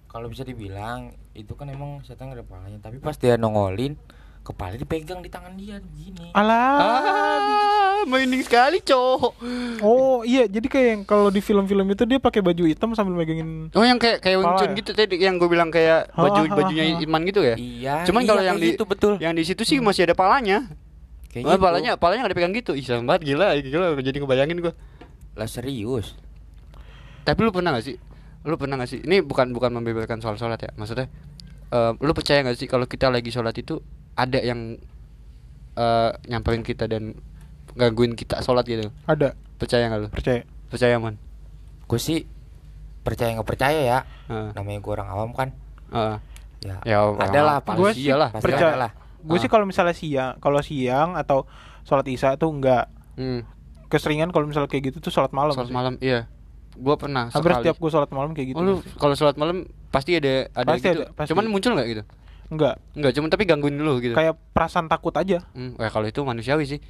kalau 0.06 0.26
bisa 0.28 0.42
dibilang 0.42 1.10
itu 1.32 1.52
kan 1.52 1.66
emang 1.66 2.00
setan 2.02 2.30
nggak 2.30 2.38
ada 2.38 2.46
kepalanya 2.46 2.78
tapi 2.80 2.96
pas 2.98 3.16
dia 3.16 3.34
nongolin 3.34 3.98
kepala 4.44 4.76
dipegang 4.76 5.18
di 5.18 5.26
tangan 5.26 5.56
dia 5.56 5.80
gini 5.80 6.28
Alah. 6.30 6.76
ah, 6.76 7.98
merinding 8.04 8.44
sekali, 8.44 8.78
cowok. 8.78 9.32
Oh 9.80 10.20
iya, 10.20 10.44
jadi 10.44 10.68
kayak 10.68 10.86
yang 10.86 11.02
kalau 11.02 11.32
di 11.32 11.40
film-film 11.40 11.88
itu 11.88 12.04
dia 12.04 12.20
pakai 12.20 12.44
baju 12.44 12.62
hitam 12.62 12.92
sambil 12.92 13.16
megangin. 13.16 13.72
Oh 13.72 13.80
yang 13.80 13.96
kayak 13.96 14.20
kayak 14.20 14.36
Wing 14.36 14.52
ya? 14.52 14.68
gitu 14.76 14.90
tadi 14.92 15.16
yang 15.16 15.40
gue 15.40 15.48
bilang 15.48 15.72
kayak 15.72 16.12
Ha, 16.12 16.20
baju 16.20 16.40
ha, 16.44 16.54
bajunya 16.54 16.84
ha. 16.92 17.00
Iman 17.00 17.24
gitu 17.24 17.40
ya. 17.40 17.56
iya 17.56 17.94
Cuman 18.04 18.22
iya, 18.22 18.28
kalau 18.28 18.42
yang 18.44 18.58
di 18.60 18.76
gitu 18.76 18.84
betul 18.84 19.16
yang 19.16 19.32
di 19.32 19.42
situ 19.42 19.64
sih 19.64 19.80
masih 19.80 20.04
ada 20.04 20.14
palanya. 20.14 20.68
Kayak 21.34 21.44
Oh, 21.44 21.52
gitu. 21.52 21.60
palanya 21.60 21.92
palanya 21.96 22.20
nggak 22.22 22.32
dipegang 22.32 22.54
gitu. 22.54 22.72
Ih, 22.72 22.80
serem 22.80 23.04
banget 23.04 23.26
gila, 23.26 23.58
gila 23.58 23.98
jadi 23.98 24.16
ngebayangin 24.16 24.58
gue. 24.60 24.72
lah 25.34 25.44
serius 25.44 26.14
Tapi 27.20 27.40
lu 27.40 27.50
pernah 27.50 27.72
gak 27.72 27.82
sih? 27.82 27.96
Lu 28.42 28.54
pernah 28.54 28.76
gak 28.76 28.86
sih? 28.86 29.00
Ini 29.00 29.18
bukan 29.20 29.50
bukan 29.50 29.72
membeberkan 29.72 30.20
soal 30.20 30.36
sholat 30.36 30.56
ya. 30.58 30.70
Maksudnya, 30.72 31.10
eh, 31.68 31.92
lu 31.96 32.12
percaya 32.12 32.38
gak 32.40 32.54
sih 32.54 32.64
kalau 32.64 32.84
kita 32.84 33.08
lagi 33.08 33.28
sholat 33.28 33.50
itu 33.54 33.82
ada 34.14 34.38
yang 34.38 34.78
eh 35.74 36.10
nyamperin 36.24 36.62
kita 36.62 36.86
dan 36.86 37.18
gangguin 37.72 38.12
kita 38.12 38.38
sholat 38.38 38.62
gitu? 38.62 38.94
Ada, 39.04 39.34
Percaya 39.56 39.88
gak 39.88 40.00
lu? 40.00 40.08
percaya. 40.08 40.46
Percaya 40.66 40.96
man? 40.96 41.18
gue 41.84 41.98
sih 41.98 42.24
percaya 43.00 43.34
nggak 43.34 43.44
percaya 43.46 43.76
ya 43.78 43.98
Heeh. 44.26 44.48
namanya 44.52 44.80
gue 44.80 44.92
orang 44.92 45.04
awam 45.06 45.30
kan 45.30 45.48
Heeh. 45.90 46.16
ya, 46.62 46.76
Ya, 46.82 46.98
ada 47.04 47.40
lah 47.42 47.56
pasti 47.60 47.76
Gue 47.76 47.90
pasti 47.90 47.98
sih 47.98 48.08
iyalah. 48.08 48.28
pasti 48.30 48.44
percaya. 48.46 48.74
lah 48.78 48.90
Gue 49.24 49.38
sih 49.38 49.48
Ah. 49.48 49.52
kalau 49.52 49.64
misalnya 49.64 49.92
siang, 49.92 50.36
kalau 50.36 50.60
siang 50.60 51.16
atau 51.16 51.48
sholat 51.82 52.04
isya 52.06 52.36
tuh 52.36 52.52
enggak. 52.52 52.92
Hmm. 53.14 53.42
Keseringan 53.86 54.28
kalau 54.28 54.44
misalnya 54.44 54.66
kayak 54.66 54.92
gitu 54.92 54.98
tuh 55.00 55.10
sholat 55.10 55.30
malam. 55.30 55.52
Sholat 55.52 55.68
sih. 55.68 55.74
malam, 55.74 55.94
iya. 55.98 56.28
Gua 56.74 56.94
pernah 56.94 57.30
Hampir 57.30 57.54
setiap 57.54 57.78
gue 57.78 57.86
sholat 57.88 58.10
malam 58.10 58.30
kayak 58.32 58.48
gitu. 58.50 58.58
Oh, 58.58 58.82
kalau 58.98 59.14
sholat 59.14 59.34
malam 59.34 59.64
pasti 59.88 60.14
ada 60.14 60.50
ada 60.52 60.66
Pasti 60.68 60.84
gitu. 60.84 61.00
ada, 61.00 61.04
pasti. 61.12 61.30
Cuman 61.30 61.46
muncul 61.46 61.72
nggak 61.72 61.88
gitu? 61.88 62.02
Enggak, 62.44 62.76
Enggak, 62.92 63.12
cuman 63.14 63.28
tapi 63.30 63.44
gangguin 63.44 63.72
dulu 63.74 63.92
gitu. 63.98 64.12
kayak 64.12 64.34
perasaan 64.50 64.84
takut 64.84 65.10
aja. 65.12 65.40
Hmm, 65.52 65.74
ya 65.74 65.88
kalau 65.88 66.04
itu 66.04 66.20
manusiawi 66.20 66.66
sih. 66.66 66.80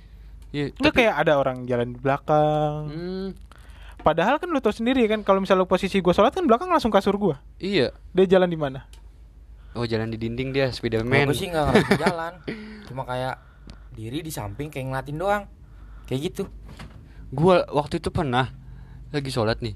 Iya, 0.50 0.73
Enggak 0.73 0.83
tapi- 0.88 0.99
kayak 1.00 1.14
ada 1.21 1.33
orang 1.37 1.62
jalan 1.64 1.88
di 1.91 1.99
belakang. 1.99 2.81
Hmm, 2.88 3.29
Padahal 4.00 4.37
kan 4.37 4.49
lu 4.49 4.61
tau 4.61 4.69
sendiri 4.69 5.00
kan 5.05 5.21
kalau 5.21 5.41
misalnya 5.41 5.64
lu 5.64 5.71
posisi 5.71 5.97
gue 5.97 6.11
sholat 6.11 6.29
kan 6.31 6.45
belakang 6.45 6.69
langsung 6.69 6.88
kasur 6.88 7.14
gue. 7.14 7.37
iya. 7.59 7.88
Dia 8.12 8.26
jalan 8.26 8.47
di 8.47 8.57
mana? 8.57 8.85
Oh, 9.75 9.85
jalan 9.85 10.07
di 10.07 10.16
dinding 10.16 10.50
dia 10.50 10.71
Spiderman. 10.71 11.26
gue 11.26 11.35
sih 11.35 11.47
nggak 11.47 11.64
ngeliatin 11.66 11.99
jalan. 12.07 12.33
Cuma 12.87 13.02
kayak 13.02 13.35
diri 13.90 14.19
di 14.21 14.31
samping 14.31 14.69
kayak 14.69 14.87
ngeliatin 14.88 15.16
doang. 15.16 15.43
Kayak 16.04 16.21
gitu. 16.28 16.43
Gua 17.28 17.66
waktu 17.69 17.99
itu 17.99 18.09
pernah 18.09 18.54
lagi 19.11 19.28
sholat 19.28 19.59
nih. 19.59 19.75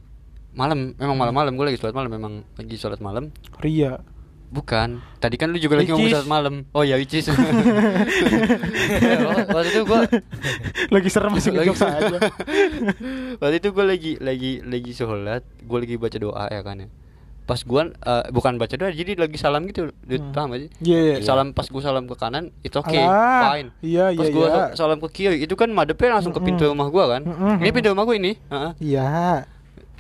Malam 0.51 0.95
memang 0.95 1.15
malam-malam 1.15 1.53
gue 1.53 1.67
lagi 1.67 1.79
sholat 1.79 1.93
malam 1.93 2.11
memang 2.11 2.33
lagi 2.55 2.75
sholat 2.75 2.99
malam. 2.99 3.31
Ria. 3.59 3.99
bukan. 4.49 5.05
Tadi 5.19 5.37
kan 5.37 5.53
lu 5.53 5.61
juga 5.61 5.77
lagi 5.77 5.93
ngomong 5.93 6.09
sholat 6.09 6.25
malam. 6.27 6.55
Oh 6.73 6.81
ya 6.81 6.97
which 6.97 7.13
is. 7.13 7.29
Waktu 9.49 9.69
itu 9.69 9.83
gue 9.85 10.01
Lagi 10.89 11.09
serem 11.11 11.33
masih 11.33 11.53
Lagi- 11.53 11.75
aja. 11.75 12.17
waktu 13.41 13.57
itu 13.59 13.69
gue 13.71 13.85
lagi 13.85 14.13
lagi 14.19 14.53
lagi 14.63 14.93
sholat 14.93 15.43
gue 15.59 15.79
lagi 15.79 15.95
baca 15.95 16.17
doa 16.17 16.45
ya 16.49 16.63
kan 16.63 16.81
ya 16.81 16.89
pas 17.49 17.57
gue 17.57 17.83
bukan 18.29 18.53
baca 18.55 18.75
doa 18.75 18.93
jadi 18.93 19.17
lagi 19.17 19.35
salam 19.35 19.65
gitu 19.65 19.89
Hmm. 20.05 20.31
paham 20.31 20.53
sih 20.55 20.69
Iya, 20.79 20.99
iya. 21.01 21.15
salam 21.19 21.51
pas 21.51 21.65
gue 21.65 21.81
salam 21.81 22.05
ke 22.05 22.13
kanan 22.13 22.53
itu 22.61 22.77
oke 22.77 22.93
Alah, 22.93 23.57
fine 23.57 23.69
iya, 23.81 24.13
pas 24.13 24.23
iya, 24.23 24.35
gue 24.35 24.47
iya. 24.47 24.65
salam 24.75 24.99
ke 24.99 25.09
kiri 25.11 25.41
itu 25.41 25.55
kan 25.55 25.69
madepnya 25.69 26.13
langsung 26.15 26.31
ke 26.31 26.39
pintu 26.39 26.65
rumah 26.65 26.87
gue 26.87 27.05
kan 27.09 27.23
Mm-mm. 27.25 27.57
ini 27.59 27.71
pintu 27.71 27.89
rumah 27.89 28.05
gue 28.05 28.17
ini. 28.17 28.33
Iya. 28.79 29.49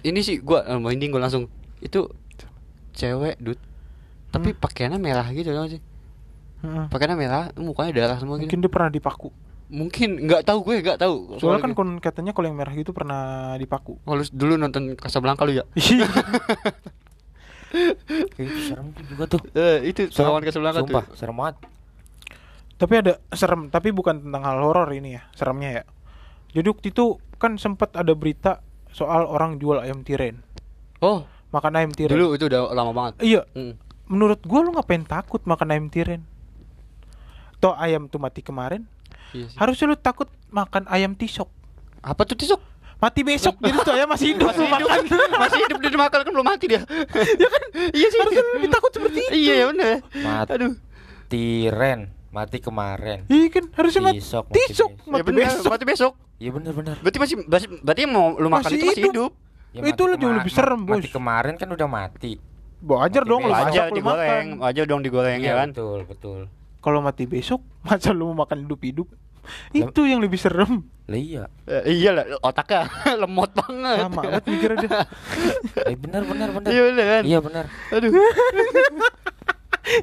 ini 0.01 0.21
sih 0.21 0.39
gue 0.39 0.59
uh, 0.59 0.77
merinding 0.77 1.09
gue 1.09 1.19
langsung 1.19 1.49
itu 1.79 2.05
cewek 2.93 3.39
dud 3.39 3.57
tapi 4.29 4.51
Hmm. 4.51 4.61
pakaiannya 4.61 4.99
merah 4.99 5.25
gitu 5.29 5.49
gak 5.49 5.71
sih 5.71 5.81
Heeh. 6.59 6.85
pakaiannya 6.87 7.17
merah 7.17 7.49
mukanya 7.55 7.97
darah 7.97 8.17
semua 8.17 8.37
Mungkin 8.37 8.53
gitu 8.53 8.61
dia 8.61 8.69
pernah 8.69 8.91
dipaku. 8.91 9.33
mungkin 9.69 10.17
nggak 10.23 10.43
tahu 10.43 10.59
gue 10.63 10.81
nggak 10.81 10.97
tahu 10.97 11.37
Soalnya 11.37 11.61
kan 11.61 11.71
gitu. 11.71 11.79
kon 11.79 11.91
katanya 11.99 12.33
kalau 12.33 12.47
yang 12.47 12.57
merah 12.57 12.73
gitu 12.73 12.91
pernah 12.91 13.21
dipaku. 13.55 14.01
kalau 14.01 14.21
dulu 14.27 14.57
nonton 14.57 14.93
Casablanca 14.95 15.45
lu 15.45 15.53
ya 15.55 15.65
Kayak 17.69 18.47
itu 18.47 18.61
serem 18.65 18.87
juga 18.95 19.25
tuh. 19.27 19.41
Eh, 19.53 19.79
itu 19.87 20.01
lawan 20.17 20.41
Casablanca 20.41 20.81
Sumpah, 20.81 21.05
tuh 21.05 21.15
serem 21.15 21.37
banget. 21.37 21.57
tapi 22.75 22.95
ada 22.97 23.13
serem, 23.33 23.67
tapi 23.67 23.91
bukan 23.91 24.23
tentang 24.23 24.41
hal 24.41 24.59
horor 24.59 24.87
ini 24.91 25.15
ya, 25.15 25.27
seremnya 25.33 25.71
ya. 25.73 25.85
Jadi 26.51 26.67
waktu 26.69 26.87
itu 26.89 27.05
kan 27.37 27.57
sempat 27.57 27.93
ada 27.93 28.13
berita 28.13 28.63
soal 28.89 29.25
orang 29.25 29.59
jual 29.59 29.79
ayam 29.79 30.01
tiren. 30.01 30.41
oh 30.99 31.27
Makan 31.49 31.73
ayam 31.75 31.91
tiren. 31.91 32.13
dulu 32.13 32.33
itu 32.33 32.45
udah 32.47 32.71
lama 32.71 32.93
banget 32.93 33.15
Iya, 33.21 33.43
Mm. 33.51 33.73
menurut 34.07 34.41
gua 34.43 34.61
lu 34.61 34.71
ngapain 34.71 35.03
takut 35.03 35.41
makan 35.43 35.69
ayam 35.71 35.89
tiren? 35.89 36.23
Toh 37.59 37.75
ayam 37.75 38.07
tuh 38.07 38.17
mati 38.17 38.39
kemarin. 38.39 38.87
Iya 39.31 39.49
sih. 39.49 39.57
Harusnya 39.57 39.87
lu 39.87 39.97
takut 39.97 40.29
makan 40.49 40.87
ayam 40.87 41.13
tisok. 41.13 41.51
apa 41.99 42.23
tuh 42.23 42.37
tisuk 42.37 42.63
Mati 42.99 43.21
besok 43.23 43.55
jadi 43.57 43.79
tuh 43.79 43.93
ayam 43.93 44.09
masih 44.09 44.27
hidup 44.33 44.47
masih 44.49 44.65
hidup 44.65 44.89
makan. 44.91 45.05
masih 45.43 45.59
hidup 45.61 45.79
dia 45.79 45.91
dimakan 45.91 46.19
kan 46.19 46.33
belum 46.33 46.47
mati 46.49 46.65
dia 46.67 46.83
ya 47.43 47.49
kan? 47.49 47.63
iya 47.93 48.07
sih 48.07 48.19
Harusnya 48.19 48.43
lebih 48.53 48.69
takut 48.69 48.91
seperti 48.91 49.19
itu. 49.21 49.31
iya 49.37 49.55
ya 49.55 49.65
bener 49.69 49.87
Mati. 50.17 50.51
aduh 50.53 50.73
Tiren 51.29 52.01
mati 52.29 52.59
kemarin. 52.59 53.25
Iya 53.25 53.47
kan 53.51 53.65
harusnya 53.73 54.03
mati 54.05 54.19
mati 54.19 54.25
tisok 54.25 54.45
besok. 54.49 54.91
ya 54.99 55.09
mati 55.09 55.23
bener 55.25 55.41
besok. 55.47 55.71
mati 55.71 55.85
besok 55.87 56.13
Iya 56.37 56.51
bener-bener. 56.53 56.97
berarti 56.97 57.19
masih 57.19 57.37
berarti, 57.83 58.03
mau 58.05 58.27
lu 58.33 58.47
makan 58.47 58.63
Masih 58.65 58.77
itu 58.77 58.87
masih 58.87 59.01
hidup. 59.01 59.13
hidup 59.13 59.33
Ya, 59.69 59.81
Itu 59.85 60.01
mati 60.01 60.09
lah 60.09 60.17
jauh 60.19 60.35
lebih 60.35 60.53
serem, 60.55 60.81
Bos. 60.81 60.95
Mati 60.97 61.09
kemarin 61.09 61.55
kan 61.55 61.69
udah 61.69 61.85
mati. 61.87 62.33
Wajar 62.81 63.21
Mati 63.21 63.29
dong 63.29 63.41
lu 63.41 63.49
besok. 63.49 63.59
wajar 63.61 63.85
lu 63.85 63.95
digoreng 63.95 64.47
makan. 64.49 64.63
wajar 64.65 64.85
dong 64.85 65.01
digoreng 65.03 65.37
ya 65.37 65.45
Iya, 65.45 65.55
kan 65.57 65.69
Betul, 65.71 65.99
betul. 66.05 66.41
Kalau 66.79 66.99
mati 67.01 67.25
besok, 67.25 67.61
masa 67.85 68.11
lu 68.11 68.31
mau 68.31 68.43
makan 68.43 68.65
hidup-hidup? 68.65 69.07
Itu 69.71 70.05
yang 70.05 70.19
lebih 70.19 70.37
serem. 70.37 70.85
Lah 71.05 71.17
iya. 71.17 71.45
Eh, 71.65 71.97
iya 71.97 72.13
lah 72.13 72.25
otaknya 72.41 72.85
lemot 73.23 73.49
banget 73.51 73.97
Lama 74.05 74.15
banget 74.19 74.43
mikirnya 74.45 74.77
dia. 74.79 75.01
Eh 75.85 75.97
bener 75.97 76.23
bener 76.23 76.49
bener. 76.53 76.69
iya 76.69 76.83
bener 76.85 77.07
kan 77.07 77.23
Iya 77.25 77.39
bener. 77.41 77.65
aduh 77.89 78.11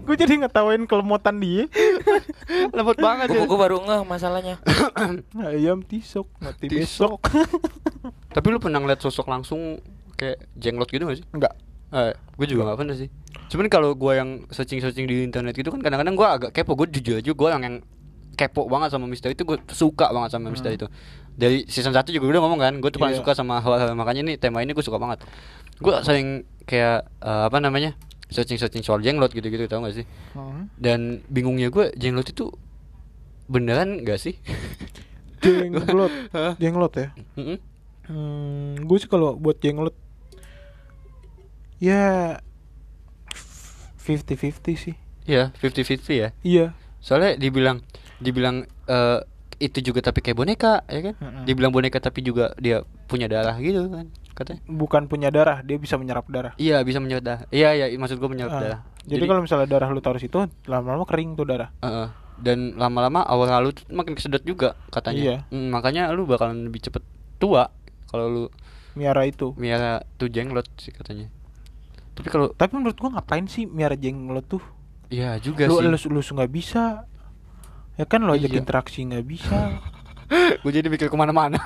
Gue 0.01 0.17
jadi 0.17 0.41
ngetawain 0.41 0.89
kelemotan 0.89 1.37
dia. 1.37 1.69
lemot 2.77 2.97
banget 2.97 3.29
Gue 3.29 3.37
ya. 3.37 3.45
gue 3.45 3.59
baru 3.59 3.77
ngeh 3.79 4.01
masalahnya. 4.03 4.55
Ayam 5.45 5.85
tisok, 5.85 6.25
mati 6.39 6.65
Tisok. 6.65 7.21
besok. 7.21 7.29
tapi 8.33 8.49
lu 8.49 8.57
pernah 8.57 8.77
ngeliat 8.77 8.97
sosok 8.97 9.29
langsung 9.29 9.79
kayak 10.15 10.41
jenglot 10.53 10.89
gitu 10.89 11.05
gak 11.05 11.21
sih 11.21 11.25
Enggak. 11.31 11.53
Eh, 11.93 12.11
gue 12.11 12.47
juga 12.49 12.73
gak 12.73 12.81
pernah 12.81 12.97
sih. 12.97 13.13
Cuman 13.45 13.69
kalau 13.69 13.93
gue 13.93 14.11
yang 14.11 14.29
searching-searching 14.49 15.05
di 15.05 15.21
internet 15.21 15.53
gitu 15.53 15.69
kan 15.69 15.79
kadang-kadang 15.79 16.17
gue 16.17 16.27
agak 16.27 16.49
kepo. 16.51 16.73
Gue 16.73 16.89
jujur 16.89 17.21
aja 17.21 17.29
gue 17.29 17.47
yang 17.47 17.61
yang 17.61 17.75
kepo 18.35 18.67
banget 18.67 18.91
sama 18.91 19.07
misteri 19.07 19.33
itu 19.33 19.43
gue 19.43 19.57
suka 19.71 20.11
banget 20.11 20.35
sama 20.35 20.51
misteri 20.51 20.75
itu. 20.75 20.87
Dari 21.35 21.67
season 21.67 21.91
1 21.91 22.07
juga 22.11 22.31
udah 22.31 22.41
ngomong 22.43 22.59
kan, 22.59 22.73
gue 22.79 22.87
tuh 22.87 22.99
paling 22.99 23.15
Iya. 23.15 23.23
suka 23.23 23.35
sama 23.35 23.59
hal-hal 23.59 23.91
makanya 23.95 24.21
ini 24.23 24.33
tema 24.35 24.59
ini 24.59 24.71
gue 24.71 24.83
suka 24.83 24.95
banget. 24.95 25.23
Gue 25.79 25.95
sering 26.03 26.43
kayak 26.63 27.07
eh, 27.19 27.43
apa 27.47 27.57
namanya 27.59 27.95
searching-searching 28.31 28.81
soal 28.81 28.99
jenglot 28.99 29.31
gitu-gitu 29.31 29.67
tau 29.67 29.83
gak 29.83 29.95
sih? 29.95 30.05
Hmm. 30.31 30.71
Dan 30.75 31.23
bingungnya 31.27 31.67
gue 31.67 31.91
jenglot 31.95 32.27
itu 32.27 32.51
beneran 33.45 34.01
gak 34.03 34.17
sih? 34.17 34.35
Jenglot. 35.45 36.09
Jenglot 36.57 36.93
ya. 36.97 37.13
Mm-mm. 37.37 37.57
Hmm, 38.05 38.73
gue 38.81 38.97
sih 38.97 39.05
kalau 39.05 39.37
buat 39.37 39.61
jenglot 39.61 39.93
ya 41.77 42.37
50-50 44.01 44.73
sih. 44.73 44.95
Iya, 45.25 45.53
50-50 45.57 46.13
ya. 46.13 46.29
Iya. 46.41 46.73
Soalnya 47.05 47.37
dibilang 47.37 47.85
dibilang 48.17 48.65
eh, 48.89 49.19
itu 49.61 49.79
juga 49.79 50.01
tapi 50.01 50.25
kayak 50.25 50.37
boneka 50.41 50.81
ya 50.89 51.01
kan? 51.05 51.15
Mm-mm. 51.21 51.43
Dibilang 51.45 51.69
boneka 51.69 52.01
tapi 52.01 52.25
juga 52.25 52.57
dia 52.57 52.81
punya 53.05 53.29
darah 53.29 53.55
gitu 53.61 53.85
kan 53.93 54.09
katanya. 54.35 54.61
Bukan 54.67 55.07
punya 55.07 55.31
darah, 55.31 55.63
dia 55.63 55.79
bisa 55.79 55.95
menyerap 55.95 56.27
darah. 56.27 56.53
Iya, 56.59 56.83
bisa 56.83 56.99
menyerap 56.99 57.23
darah. 57.23 57.41
Iya, 57.55 57.69
iya, 57.71 57.85
maksud 57.95 58.19
gua 58.19 58.27
menyerap 58.27 58.51
Ah, 58.51 58.59
darah. 58.59 58.79
Jadi, 59.07 59.23
kalau 59.23 59.39
misalnya 59.39 59.69
darah 59.69 59.87
lu 59.87 60.03
taruh 60.03 60.19
situ, 60.19 60.43
lama-lama 60.67 61.07
kering 61.07 61.39
tuh 61.39 61.47
darah. 61.47 61.71
Heeh. 61.79 62.09
dan 62.35 62.75
lama-lama 62.75 63.23
awal 63.23 63.47
lu 63.63 63.71
tuh 63.71 63.87
makin 63.95 64.11
kesedot 64.11 64.43
juga 64.43 64.75
katanya. 64.91 65.23
Iya. 65.23 65.37
Mm, 65.55 65.71
makanya 65.71 66.11
lu 66.11 66.27
bakalan 66.27 66.67
lebih 66.67 66.83
cepet 66.83 66.99
tua 67.39 67.71
kalau 68.11 68.27
lu 68.27 68.43
Miara 68.91 69.23
itu. 69.23 69.55
miara 69.55 70.03
tuh 70.19 70.27
jenglot 70.27 70.67
sih 70.75 70.91
katanya. 70.91 71.31
Tapi 72.11 72.27
kalau 72.27 72.51
Tapi 72.51 72.75
menurut 72.75 72.99
gua 72.99 73.15
ngapain 73.15 73.47
sih 73.47 73.63
miara 73.63 73.95
jenglot 73.95 74.51
tuh? 74.51 74.59
Iya 75.07 75.37
juga 75.37 75.65
Lu 75.65 75.77
sih. 75.77 75.85
elus 75.85 76.03
elus 76.03 76.27
nggak 76.29 76.49
bisa. 76.49 77.05
Ya 77.95 78.03
kan 78.03 78.21
lo 78.21 78.31
ajak 78.31 78.49
Iya. 78.49 78.59
interaksi 78.59 79.01
nggak 79.01 79.23
bisa. 79.23 79.79
gue 80.61 80.71
jadi 80.71 80.85
mikir 80.85 81.07
ke 81.07 81.15
mana-mana. 81.15 81.61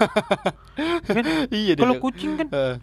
kan? 1.06 1.26
iya 1.50 1.74
Kalau 1.74 1.96
kucing 1.98 2.36
kan 2.36 2.48
Eh, 2.50 2.76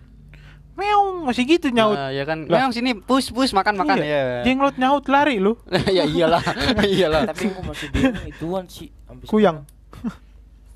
meong 0.75 1.25
masih 1.25 1.45
gitu 1.47 1.69
nyaut. 1.69 1.95
nah, 1.95 2.09
ya 2.09 2.23
kan. 2.23 2.45
Lah. 2.45 2.59
Memang 2.59 2.73
sini 2.73 2.93
pus 2.93 3.29
pus 3.29 3.51
makan 3.51 3.77
makan 3.77 3.97
Iya. 3.99 4.43
ya. 4.43 4.43
Jenglot 4.43 4.77
nyaut 4.77 5.05
lari 5.07 5.37
lu. 5.37 5.55
ya 5.89 6.03
iyalah, 6.03 6.43
iyalah. 6.83 7.29
Tapi 7.29 7.49
gue 7.49 7.63
masih 7.63 7.87
bingung 7.91 8.27
ituan 8.27 8.65
sih. 8.67 8.89
Kuyang. 9.25 9.63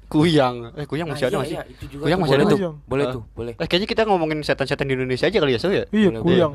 Kuyang. 0.07 0.75
Eh, 0.75 0.85
kuyang 0.85 1.07
masih 1.07 1.27
ada 1.27 1.39
masih. 1.39 1.55
iya, 1.55 1.63
iya, 1.63 1.71
itu 1.71 1.85
juga 1.89 2.03
Kuyang 2.03 2.19
tuh. 2.19 2.25
masih 2.25 2.35
ada 2.35 2.45
tuh. 2.47 2.59
Boleh 2.85 3.05
Ah. 3.05 3.15
tuh, 3.15 3.23
boleh. 3.31 3.53
Eh, 3.55 3.67
kayaknya 3.67 3.89
kita 3.89 4.03
ngomongin 4.05 4.43
setan-setan 4.43 4.83
di 4.85 4.95
Indonesia 4.95 5.23
aja 5.25 5.39
kali 5.39 5.55
ya, 5.55 5.59
so 5.59 5.71
ya? 5.71 5.87
Iya, 5.89 6.11
Boleh, 6.13 6.21
kuyang. 6.21 6.53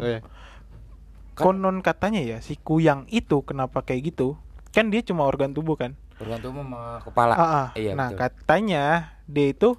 Kan- 1.36 1.60
Konon 1.60 1.84
katanya 1.84 2.24
ya 2.24 2.38
si 2.40 2.56
kuyang 2.56 3.06
itu 3.12 3.44
kenapa 3.44 3.84
kayak 3.84 4.16
gitu? 4.16 4.40
Kan 4.72 4.88
dia 4.88 5.04
cuma 5.04 5.28
organ 5.28 5.52
tubuh 5.52 5.76
kan. 5.76 6.00
Bergantung 6.16 6.56
sama 6.56 7.04
kepala. 7.04 7.34
Ah, 7.36 7.44
ah. 7.44 7.68
Iya, 7.76 7.92
nah 7.92 8.08
betul. 8.12 8.20
katanya 8.24 8.84
dia 9.28 9.48
itu 9.52 9.76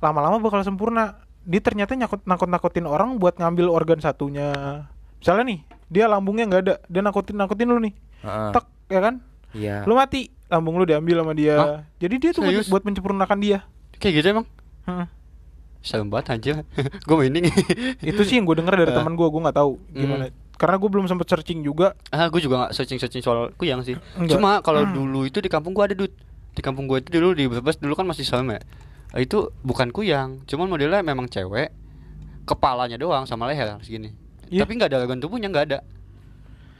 lama-lama 0.00 0.40
bakal 0.40 0.64
sempurna. 0.64 1.20
Dia 1.46 1.60
ternyata 1.62 1.94
nyakut 1.94 2.24
nakut-nakutin 2.26 2.88
orang 2.88 3.20
buat 3.20 3.36
ngambil 3.38 3.70
organ 3.70 4.00
satunya. 4.00 4.50
Misalnya 5.20 5.44
nih, 5.46 5.60
dia 5.92 6.04
lambungnya 6.10 6.44
nggak 6.48 6.62
ada, 6.64 6.74
dia 6.88 7.02
nakutin-nakutin 7.04 7.68
lu 7.70 7.78
nih. 7.78 7.94
Heeh. 8.24 8.50
Tek, 8.56 8.66
ya 8.90 9.00
kan? 9.00 9.14
Iya. 9.54 9.76
Lu 9.86 9.94
mati, 9.94 10.32
lambung 10.50 10.80
lu 10.80 10.84
diambil 10.88 11.22
sama 11.22 11.32
dia. 11.36 11.54
Hah? 11.56 11.80
Jadi 12.02 12.14
dia 12.18 12.30
tuh 12.34 12.42
buat, 12.42 12.52
Serius? 12.52 12.68
buat 12.72 12.82
menyempurnakan 12.82 13.38
dia. 13.38 13.58
Kayak 14.00 14.14
gitu 14.20 14.26
emang. 14.32 14.46
Heeh. 14.90 15.06
Serem 15.86 16.10
banget 16.10 16.34
anjir. 16.34 16.56
gue 17.06 17.14
merinding. 17.14 17.46
itu 18.10 18.20
sih 18.26 18.42
yang 18.42 18.44
gue 18.44 18.58
denger 18.58 18.74
dari 18.74 18.90
Eh. 18.90 18.96
teman 18.98 19.14
gue 19.14 19.26
gue 19.30 19.40
nggak 19.46 19.56
tahu 19.56 19.72
gimana 19.94 20.26
karena 20.56 20.76
gue 20.80 20.88
belum 20.88 21.04
sempet 21.04 21.28
searching 21.28 21.60
juga 21.60 21.92
ah, 22.08 22.32
gue 22.32 22.40
juga 22.40 22.64
gak 22.66 22.72
searching-searching 22.80 23.20
soal 23.20 23.52
kuyang 23.54 23.84
sih. 23.84 23.94
Enggak. 24.16 24.40
Cuma 24.40 24.50
kalau 24.64 24.82
Hmm. 24.82 24.92
dulu 24.96 25.28
itu 25.28 25.38
di 25.38 25.52
kampung 25.52 25.76
gue 25.76 25.84
ada 25.84 25.94
dud. 25.94 26.10
Di 26.56 26.64
kampung 26.64 26.88
gue 26.88 27.04
itu 27.04 27.12
dulu 27.12 27.36
di 27.36 27.44
Brebes 27.44 27.76
dulu 27.76 27.92
kan 27.92 28.08
masih 28.08 28.24
serem 28.24 28.56
ya. 28.56 28.60
Ah, 29.12 29.20
Itu 29.20 29.52
bukan 29.62 29.92
kuyang, 29.92 30.42
cuman 30.48 30.66
modelnya 30.66 31.04
memang 31.04 31.28
cewek. 31.28 31.70
Kepalanya 32.48 32.96
doang 32.96 33.28
sama 33.28 33.46
leher 33.46 33.76
segini. 33.84 34.16
Iya. 34.48 34.64
Tapi 34.64 34.72
nggak 34.80 34.88
ada 34.90 34.98
organ 35.04 35.20
tubuhnya 35.20 35.52
nggak 35.52 35.66
ada. 35.68 35.78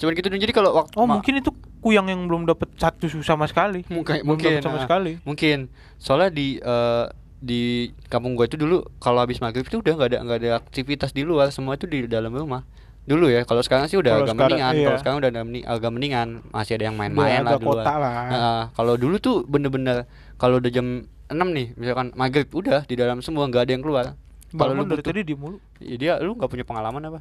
Cuman 0.00 0.12
gitu. 0.16 0.28
Jadi 0.28 0.52
kalau 0.56 0.72
waktu 0.72 0.96
oh 0.96 1.04
mungkin 1.04 1.36
itu 1.36 1.52
kuyang 1.84 2.08
yang 2.10 2.25
belum 2.26 2.48
dapet 2.48 2.72
satu 2.80 3.06
sama 3.22 3.46
sekali 3.46 3.86
mungkin 3.86 4.18
belum 4.18 4.26
mungkin 4.26 4.58
sama 4.58 4.80
ah. 4.80 4.82
sekali 4.82 5.22
mungkin 5.22 5.70
soalnya 6.02 6.34
di 6.34 6.58
eh, 6.58 7.04
di 7.46 7.94
kampung 8.10 8.34
gue 8.34 8.50
itu 8.50 8.58
dulu 8.58 8.82
kalau 8.98 9.22
habis 9.22 9.38
maghrib 9.38 9.62
itu 9.62 9.78
udah 9.78 9.94
nggak 9.94 10.08
ada 10.10 10.18
nggak 10.26 10.38
ada 10.42 10.50
aktivitas 10.58 11.14
di 11.14 11.22
luar 11.22 11.54
semua 11.54 11.78
itu 11.78 11.86
di 11.86 12.10
dalam 12.10 12.34
rumah 12.34 12.66
dulu 13.06 13.30
ya 13.30 13.46
kalau 13.46 13.62
sekarang 13.62 13.86
sih 13.86 13.94
udah 13.94 14.18
Kalau 14.18 14.26
agak 14.26 14.34
sekarang, 14.34 14.50
mendingan 14.50 14.74
iya. 14.74 14.86
kalau 14.90 14.98
sekarang 14.98 15.18
udah 15.22 15.30
agak 15.70 15.90
mendingan 15.94 16.28
masih 16.50 16.72
ada 16.74 16.84
yang 16.90 16.96
main-main 16.98 17.46
lah 17.46 17.54
di 17.54 17.62
luar 17.62 17.86
lah. 17.86 18.12
Nah, 18.26 18.62
kalau 18.74 18.94
dulu 18.98 19.16
tuh 19.22 19.46
bener-bener 19.46 20.10
kalau 20.42 20.58
udah 20.58 20.70
jam 20.74 21.06
6 21.30 21.38
nih 21.38 21.66
misalkan 21.78 22.10
maghrib 22.18 22.50
udah 22.50 22.82
di 22.82 22.98
dalam 22.98 23.22
semua 23.22 23.46
nggak 23.46 23.62
ada 23.62 23.72
yang 23.78 23.82
keluar 23.86 24.04
kalau 24.50 24.74
lu 24.74 24.82
dari 24.82 24.98
butuh 24.98 25.06
tadi 25.06 25.22
di 25.22 25.34
mulu 25.38 25.58
ya 25.78 25.94
dia 25.94 26.12
lu 26.18 26.34
nggak 26.34 26.50
punya 26.50 26.66
pengalaman 26.66 27.02
apa 27.14 27.20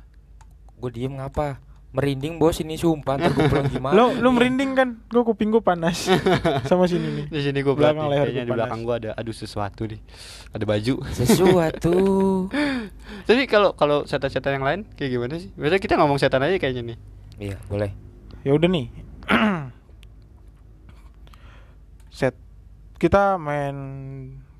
Gue 0.76 0.92
diem 0.92 1.14
ngapa? 1.16 1.56
Merinding 1.96 2.36
bos 2.36 2.60
ini 2.60 2.76
sumpah 2.76 3.16
ntar 3.16 3.32
gue 3.32 3.48
pulang 3.52 3.72
gimana 3.72 3.96
Lo 3.96 4.12
lu 4.12 4.20
nih? 4.20 4.34
merinding 4.36 4.72
kan? 4.76 4.90
Gue 5.08 5.24
kuping 5.24 5.48
gue 5.48 5.64
panas 5.64 6.12
sama 6.70 6.86
sini 6.86 7.08
nih. 7.08 7.26
Di 7.32 7.40
sini 7.40 7.64
gue 7.64 7.72
Belakang 7.72 8.12
leher 8.12 8.28
kayaknya 8.28 8.44
gua 8.44 8.46
di 8.46 8.54
belakang 8.54 8.80
gue 8.84 8.96
ada 9.00 9.12
aduh 9.16 9.32
sesuatu 9.32 9.88
nih. 9.88 10.02
Ada 10.52 10.64
baju. 10.68 10.96
sesuatu 11.10 11.96
Tapi 13.28 13.48
kalau 13.48 13.72
kalau 13.74 14.04
setan-setan 14.04 14.60
yang 14.60 14.66
lain 14.68 14.80
kayak 14.94 15.10
gimana 15.10 15.40
sih? 15.40 15.50
Biasanya 15.56 15.80
kita 15.80 15.96
ngomong 15.96 16.20
setan 16.20 16.44
aja 16.44 16.60
kayaknya 16.60 16.84
nih. 16.94 16.98
iya 17.42 17.58
boleh 17.66 17.90
Ya 18.44 18.52
udah 18.52 18.68
nih. 18.68 18.88
Set 22.12 22.36
kita 22.96 23.36
main 23.36 23.76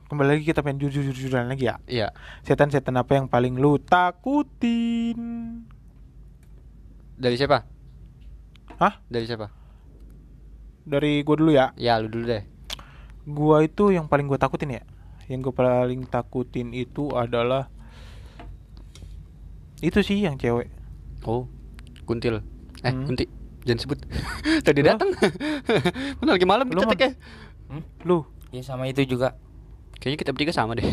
kembali 0.06 0.38
lagi 0.38 0.44
kita 0.46 0.62
main 0.62 0.76
jujur-jujuran 0.76 1.48
lagi 1.48 1.68
ya. 1.68 1.76
Iya. 1.86 2.08
Setan-setan 2.42 2.96
apa 2.96 3.16
yang 3.16 3.28
paling 3.28 3.56
lu 3.56 3.78
takutin? 3.78 5.20
Dari 7.16 7.36
siapa? 7.36 7.64
Hah? 8.76 9.00
Dari 9.08 9.24
siapa? 9.24 9.48
Dari 10.84 11.24
gue 11.24 11.36
dulu 11.36 11.52
ya. 11.52 11.72
Ya 11.76 11.98
lu 11.98 12.08
dulu 12.08 12.28
deh. 12.28 12.44
Gua 13.26 13.64
itu 13.64 13.90
yang 13.90 14.06
paling 14.06 14.28
gue 14.28 14.38
takutin 14.38 14.70
ya. 14.72 14.84
Yang 15.26 15.50
gue 15.50 15.54
paling 15.56 16.06
takutin 16.06 16.70
itu 16.72 17.10
adalah 17.12 17.72
itu 19.80 20.00
sih 20.00 20.22
yang 20.22 20.36
cewek. 20.36 20.70
Oh, 21.24 21.50
kuntil. 22.06 22.42
Eh, 22.82 22.92
Hmm. 22.92 23.06
kunti. 23.06 23.26
Jangan 23.66 23.80
sebut. 23.82 24.00
Tadi 24.68 24.80
Loh? 24.80 24.94
datang. 24.94 25.10
Benar 26.22 26.34
lagi 26.38 26.46
malam 26.46 26.70
Lu, 26.70 26.86
kita 26.86 26.94
ya. 26.96 27.12
Hmm? 27.66 27.84
Lu, 28.06 28.22
ya 28.54 28.62
sama 28.62 28.86
itu 28.86 29.02
juga 29.04 29.34
Kayaknya 29.96 30.20
kita 30.22 30.32
bertiga 30.38 30.54
sama 30.54 30.78
deh. 30.78 30.86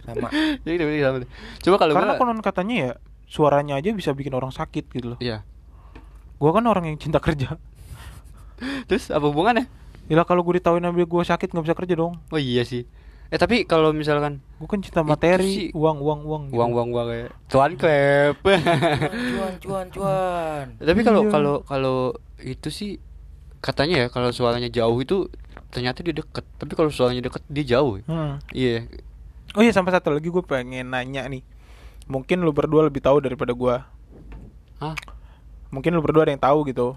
sama 0.00 0.30
Jadi 0.64 0.72
kita 0.72 0.84
bertiga 0.88 1.04
sama 1.04 1.18
deh. 1.20 1.30
Coba 1.60 1.76
kalau 1.76 1.92
karena 1.92 2.12
gua 2.14 2.20
konon 2.22 2.40
katanya 2.40 2.74
ya 2.74 2.90
suaranya 3.28 3.76
aja 3.76 3.92
bisa 3.92 4.10
bikin 4.10 4.32
orang 4.32 4.50
sakit 4.50 4.88
gitu 4.88 5.14
loh. 5.14 5.18
Iya. 5.20 5.44
Gua 6.36 6.50
kan 6.50 6.64
orang 6.64 6.88
yang 6.88 6.96
cinta 6.96 7.20
kerja. 7.20 7.60
Terus 8.88 9.12
apa 9.12 9.22
hubungannya? 9.22 9.68
Gila 10.08 10.24
kalau 10.24 10.40
gue 10.40 10.56
ditawain 10.56 10.80
ambil 10.80 11.04
gue 11.04 11.20
sakit 11.22 11.52
nggak 11.52 11.64
bisa 11.64 11.76
kerja 11.76 11.94
dong. 11.94 12.16
Oh 12.32 12.40
iya 12.40 12.64
sih. 12.64 12.88
Eh 13.28 13.36
tapi 13.36 13.68
kalau 13.68 13.92
misalkan 13.92 14.40
Gue 14.56 14.64
kan 14.64 14.80
cinta 14.80 15.04
materi, 15.04 15.68
sih. 15.68 15.68
uang, 15.76 16.00
uang, 16.00 16.20
uang. 16.24 16.42
gitu. 16.48 16.56
uang 16.56 16.70
uang 16.72 16.88
uang 16.90 17.06
kayak 17.06 17.30
tuan 17.46 17.72
klep. 17.76 18.40
cuan 19.36 19.52
cuan 19.60 19.86
cuan 19.92 20.66
tapi 20.80 21.00
kalau 21.04 21.20
Iya. 21.22 21.30
kalau 21.30 21.54
kalau 21.62 21.98
itu 22.40 22.72
sih 22.72 22.96
katanya 23.60 23.94
ya 24.00 24.06
kalau 24.08 24.32
suaranya 24.32 24.72
jauh 24.72 24.96
itu 24.96 25.28
ternyata 25.68 26.00
dia 26.00 26.16
deket. 26.16 26.48
Tapi 26.56 26.72
kalau 26.72 26.88
suaranya 26.88 27.20
deket 27.20 27.44
dia 27.46 27.76
jauh. 27.76 28.00
Hmm. 28.08 28.40
Iya. 28.50 28.88
Oh 29.52 29.60
iya 29.60 29.76
sampai 29.76 29.92
satu 29.92 30.08
lagi 30.08 30.32
gue 30.32 30.42
pengen 30.42 30.88
nanya 30.88 31.28
nih. 31.28 31.44
Mungkin 32.08 32.40
lu 32.40 32.50
berdua 32.50 32.82
lebih 32.82 32.98
tahu 32.98 33.20
daripada 33.20 33.52
gua. 33.52 33.84
Hah? 34.80 34.96
Mungkin 35.68 35.92
lu 35.92 36.00
berdua 36.00 36.24
ada 36.24 36.32
yang 36.32 36.40
tahu 36.40 36.64
gitu. 36.66 36.96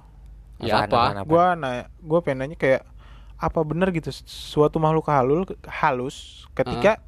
Ya 0.57 0.85
apa? 0.85 0.87
apaan? 0.87 1.27
Gua 1.27 1.45
nanya, 1.53 1.91
gua 1.99 2.19
pengen 2.21 2.47
nanya 2.47 2.55
kayak 2.55 2.87
apa 3.35 3.59
benar 3.61 3.89
gitu 3.89 4.13
suatu 4.23 4.77
makhluk 4.77 5.09
halus 5.09 5.49
halus 5.65 6.15
ketika 6.53 7.01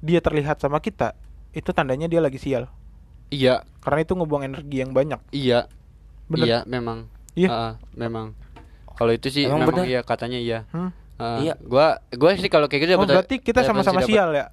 dia 0.00 0.16
terlihat 0.18 0.56
sama 0.56 0.80
kita 0.80 1.12
itu 1.52 1.70
tandanya 1.70 2.08
dia 2.08 2.18
lagi 2.18 2.36
sial. 2.36 2.66
Iya, 3.28 3.62
Karena 3.80 4.00
itu 4.00 4.12
ngebuang 4.14 4.44
energi 4.44 4.76
yang 4.78 4.90
banyak. 4.90 5.20
iya. 5.30 5.66
Bener. 6.24 6.46
Iya, 6.46 6.58
memang. 6.64 7.06
Iya. 7.34 7.48
Ah, 7.48 7.72
memang. 7.92 8.32
Kalau 8.94 9.12
itu 9.12 9.28
sih 9.28 9.44
Emang 9.44 9.60
memang 9.60 9.82
bener? 9.82 9.86
iya 9.86 10.00
katanya 10.00 10.38
iya. 10.38 10.58
Hmm. 10.70 10.88
Ah, 11.14 11.38
Iya. 11.38 11.54
Gua 11.60 12.00
gua 12.10 12.30
sih 12.34 12.48
kalau 12.48 12.66
kayak 12.66 12.82
gitu 12.82 12.92
Oh, 12.94 13.04
dapat- 13.04 13.28
berarti 13.28 13.36
kita 13.38 13.60
sama-sama 13.62 14.00
sial 14.02 14.32
ya? 14.32 14.48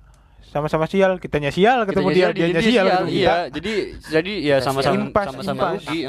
Sama-sama 0.51 0.83
sial, 0.83 1.15
kitanya 1.15 1.47
sial 1.47 1.87
ketemu 1.87 2.09
dia, 2.11 2.27
Kitanya 2.35 2.35
dia 2.35 2.59
dia 2.59 2.61
sial, 2.61 2.85
ketemu 2.91 3.07
iya. 3.07 3.15
kita. 3.15 3.35
Jadi 3.55 3.73
jadi 4.11 4.33
ya 4.43 4.55
sama-sama 4.59 4.95
sial. 4.99 5.25
Sama-sama 5.31 5.63
rugi. 5.79 5.99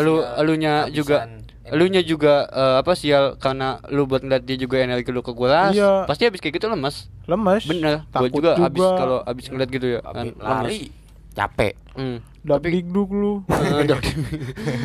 Lu 0.00 0.14
sial. 0.24 0.40
elunya 0.40 0.74
juga 0.88 1.16
elunya 1.62 2.02
juga 2.02 2.48
eh, 2.48 2.74
apa 2.80 2.92
sial 2.96 3.36
karena 3.36 3.78
lu 3.92 4.08
buat 4.08 4.24
ngeliat 4.24 4.42
dia 4.42 4.56
juga 4.56 4.80
energi 4.80 5.12
lu 5.12 5.20
kekuras. 5.20 5.76
Iya. 5.76 6.08
Pasti 6.08 6.24
habis 6.24 6.40
kayak 6.40 6.56
gitu 6.56 6.72
lemas. 6.72 7.12
Lemes. 7.28 7.68
Bener. 7.68 8.08
Gua 8.08 8.12
Takut 8.24 8.30
juga 8.40 8.50
habis 8.56 8.80
juga. 8.80 8.96
kalau 8.96 9.18
habis 9.22 9.44
ngeliat 9.52 9.68
gitu 9.68 9.86
ya 9.86 10.00
kan 10.00 10.26
Habis 10.32 10.32
lemas. 10.40 11.01
Capek 11.32 11.74
Hmm. 11.92 12.24
Dak 12.40 12.64
digduk 12.64 13.08
lu. 13.08 13.44
Eh, 13.52 13.84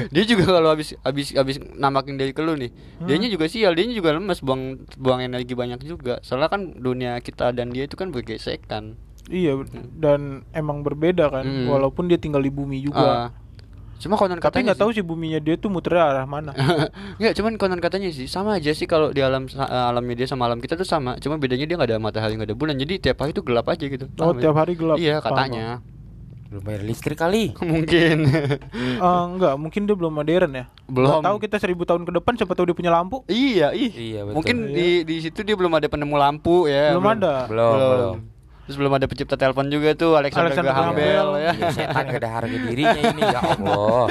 dia 0.09 0.23
juga 0.23 0.43
kalau 0.51 0.69
habis 0.69 0.93
habis 1.01 1.31
habis 1.31 1.55
namakin 1.73 2.13
dari 2.15 2.29
ke 2.29 2.39
lu 2.39 2.53
nih, 2.53 2.69
Hmm. 2.99 3.07
dianya 3.07 3.27
juga 3.27 3.47
sial, 3.47 3.73
dianya 3.73 3.95
juga 3.95 4.11
lemas, 4.11 4.39
buang 4.39 4.75
buang 4.93 5.21
energi 5.21 5.53
banyak 5.53 5.81
juga. 5.81 6.19
Soalnya 6.19 6.47
kan 6.47 6.75
dunia 6.75 7.17
kita 7.17 7.49
dan 7.51 7.71
dia 7.71 7.83
itu 7.83 7.95
kan 7.95 8.11
bergesekan. 8.11 8.99
Iya, 9.25 9.59
dan 9.93 10.43
emang 10.51 10.83
berbeda 10.83 11.27
kan, 11.29 11.43
Hmm. 11.43 11.67
walaupun 11.67 12.05
dia 12.05 12.15
tinggal 12.15 12.39
di 12.39 12.49
bumi 12.49 12.79
juga. 12.81 13.31
cuma 13.97 14.13
konon 14.13 14.37
Tapi 14.37 14.45
katanya 14.61 14.63
nggak 14.69 14.79
tahu 14.79 14.91
sih 14.91 15.01
buminya 15.01 15.39
dia 15.39 15.57
tuh 15.57 15.73
muter 15.73 15.97
arah 15.97 16.21
mana. 16.23 16.53
Nggak, 17.17 17.33
cuman 17.33 17.57
konon 17.57 17.81
katanya 17.81 18.13
sih 18.13 18.29
sama 18.29 18.53
aja 18.53 18.69
sih 18.69 18.85
kalau 18.85 19.09
di 19.09 19.25
alam 19.25 19.49
sa- 19.49 19.65
eh, 19.65 19.85
alamnya 19.89 20.13
dia 20.15 20.27
sama 20.29 20.45
alam 20.45 20.61
kita 20.61 20.77
tuh 20.77 20.85
sama. 20.85 21.17
Cuma 21.17 21.41
bedanya 21.41 21.65
dia 21.65 21.73
nggak 21.73 21.89
ada 21.89 21.97
matahari 21.97 22.37
nggak 22.37 22.45
ada 22.45 22.53
bulan. 22.53 22.77
Jadi 22.77 23.01
tiap 23.01 23.17
hari 23.17 23.33
tuh 23.33 23.41
gelap 23.41 23.65
aja 23.65 23.81
gitu. 23.81 24.05
Oh, 24.15 24.29
Paham 24.29 24.37
ya? 24.37 24.41
tiap 24.45 24.55
hari 24.55 24.73
gelap. 24.77 24.97
Iya 24.97 25.17
Paham, 25.17 25.25
katanya. 25.33 25.65
Belum 26.47 26.63
bayar 26.63 26.81
listrik 26.81 27.17
kali 27.17 27.51
Mungkin. 27.73 28.17
Eh, 28.97 29.23
enggak, 29.27 29.55
mungkin 29.59 29.83
dia 29.83 29.95
belum 29.95 30.13
modern 30.13 30.51
ya. 30.51 30.65
Belum. 30.87 31.19
Nggak 31.19 31.27
tahu 31.27 31.37
kita 31.43 31.55
seribu 31.59 31.83
tahun 31.83 32.03
ke 32.03 32.11
depan 32.15 32.33
siapa 32.35 32.53
tahu 32.55 32.71
dia 32.71 32.77
punya 32.77 32.91
lampu. 32.91 33.21
iya, 33.27 33.75
ih. 33.75 33.91
Iya, 33.91 34.19
betul. 34.23 34.35
Mungkin 34.39 34.55
Iya. 34.63 34.73
di 34.73 34.87
di 35.03 35.15
situ 35.19 35.43
dia 35.43 35.55
belum 35.55 35.73
ada 35.73 35.87
penemu 35.87 36.15
lampu 36.15 36.65
ya. 36.65 36.95
belum, 36.95 37.05
ada. 37.11 37.33
belum 37.45 37.73
belum 37.75 38.15
Terus 38.67 38.75
belum 38.75 38.91
ada 38.91 39.07
pencipta 39.07 39.33
telepon 39.33 39.65
juga 39.67 39.89
tuh 39.93 40.13
Alexander, 40.13 40.51
Alexander 40.51 40.69
Graham 40.69 40.91
Bell 40.91 41.07
Bell. 41.07 41.29
ya. 41.39 41.51
Iya, 41.53 41.67
setan 41.71 42.03
gak 42.09 42.19
ada 42.19 42.29
harga 42.29 42.57
dirinya 42.59 42.99
ini 43.01 43.21
ya 43.23 43.39
Allah 43.39 44.05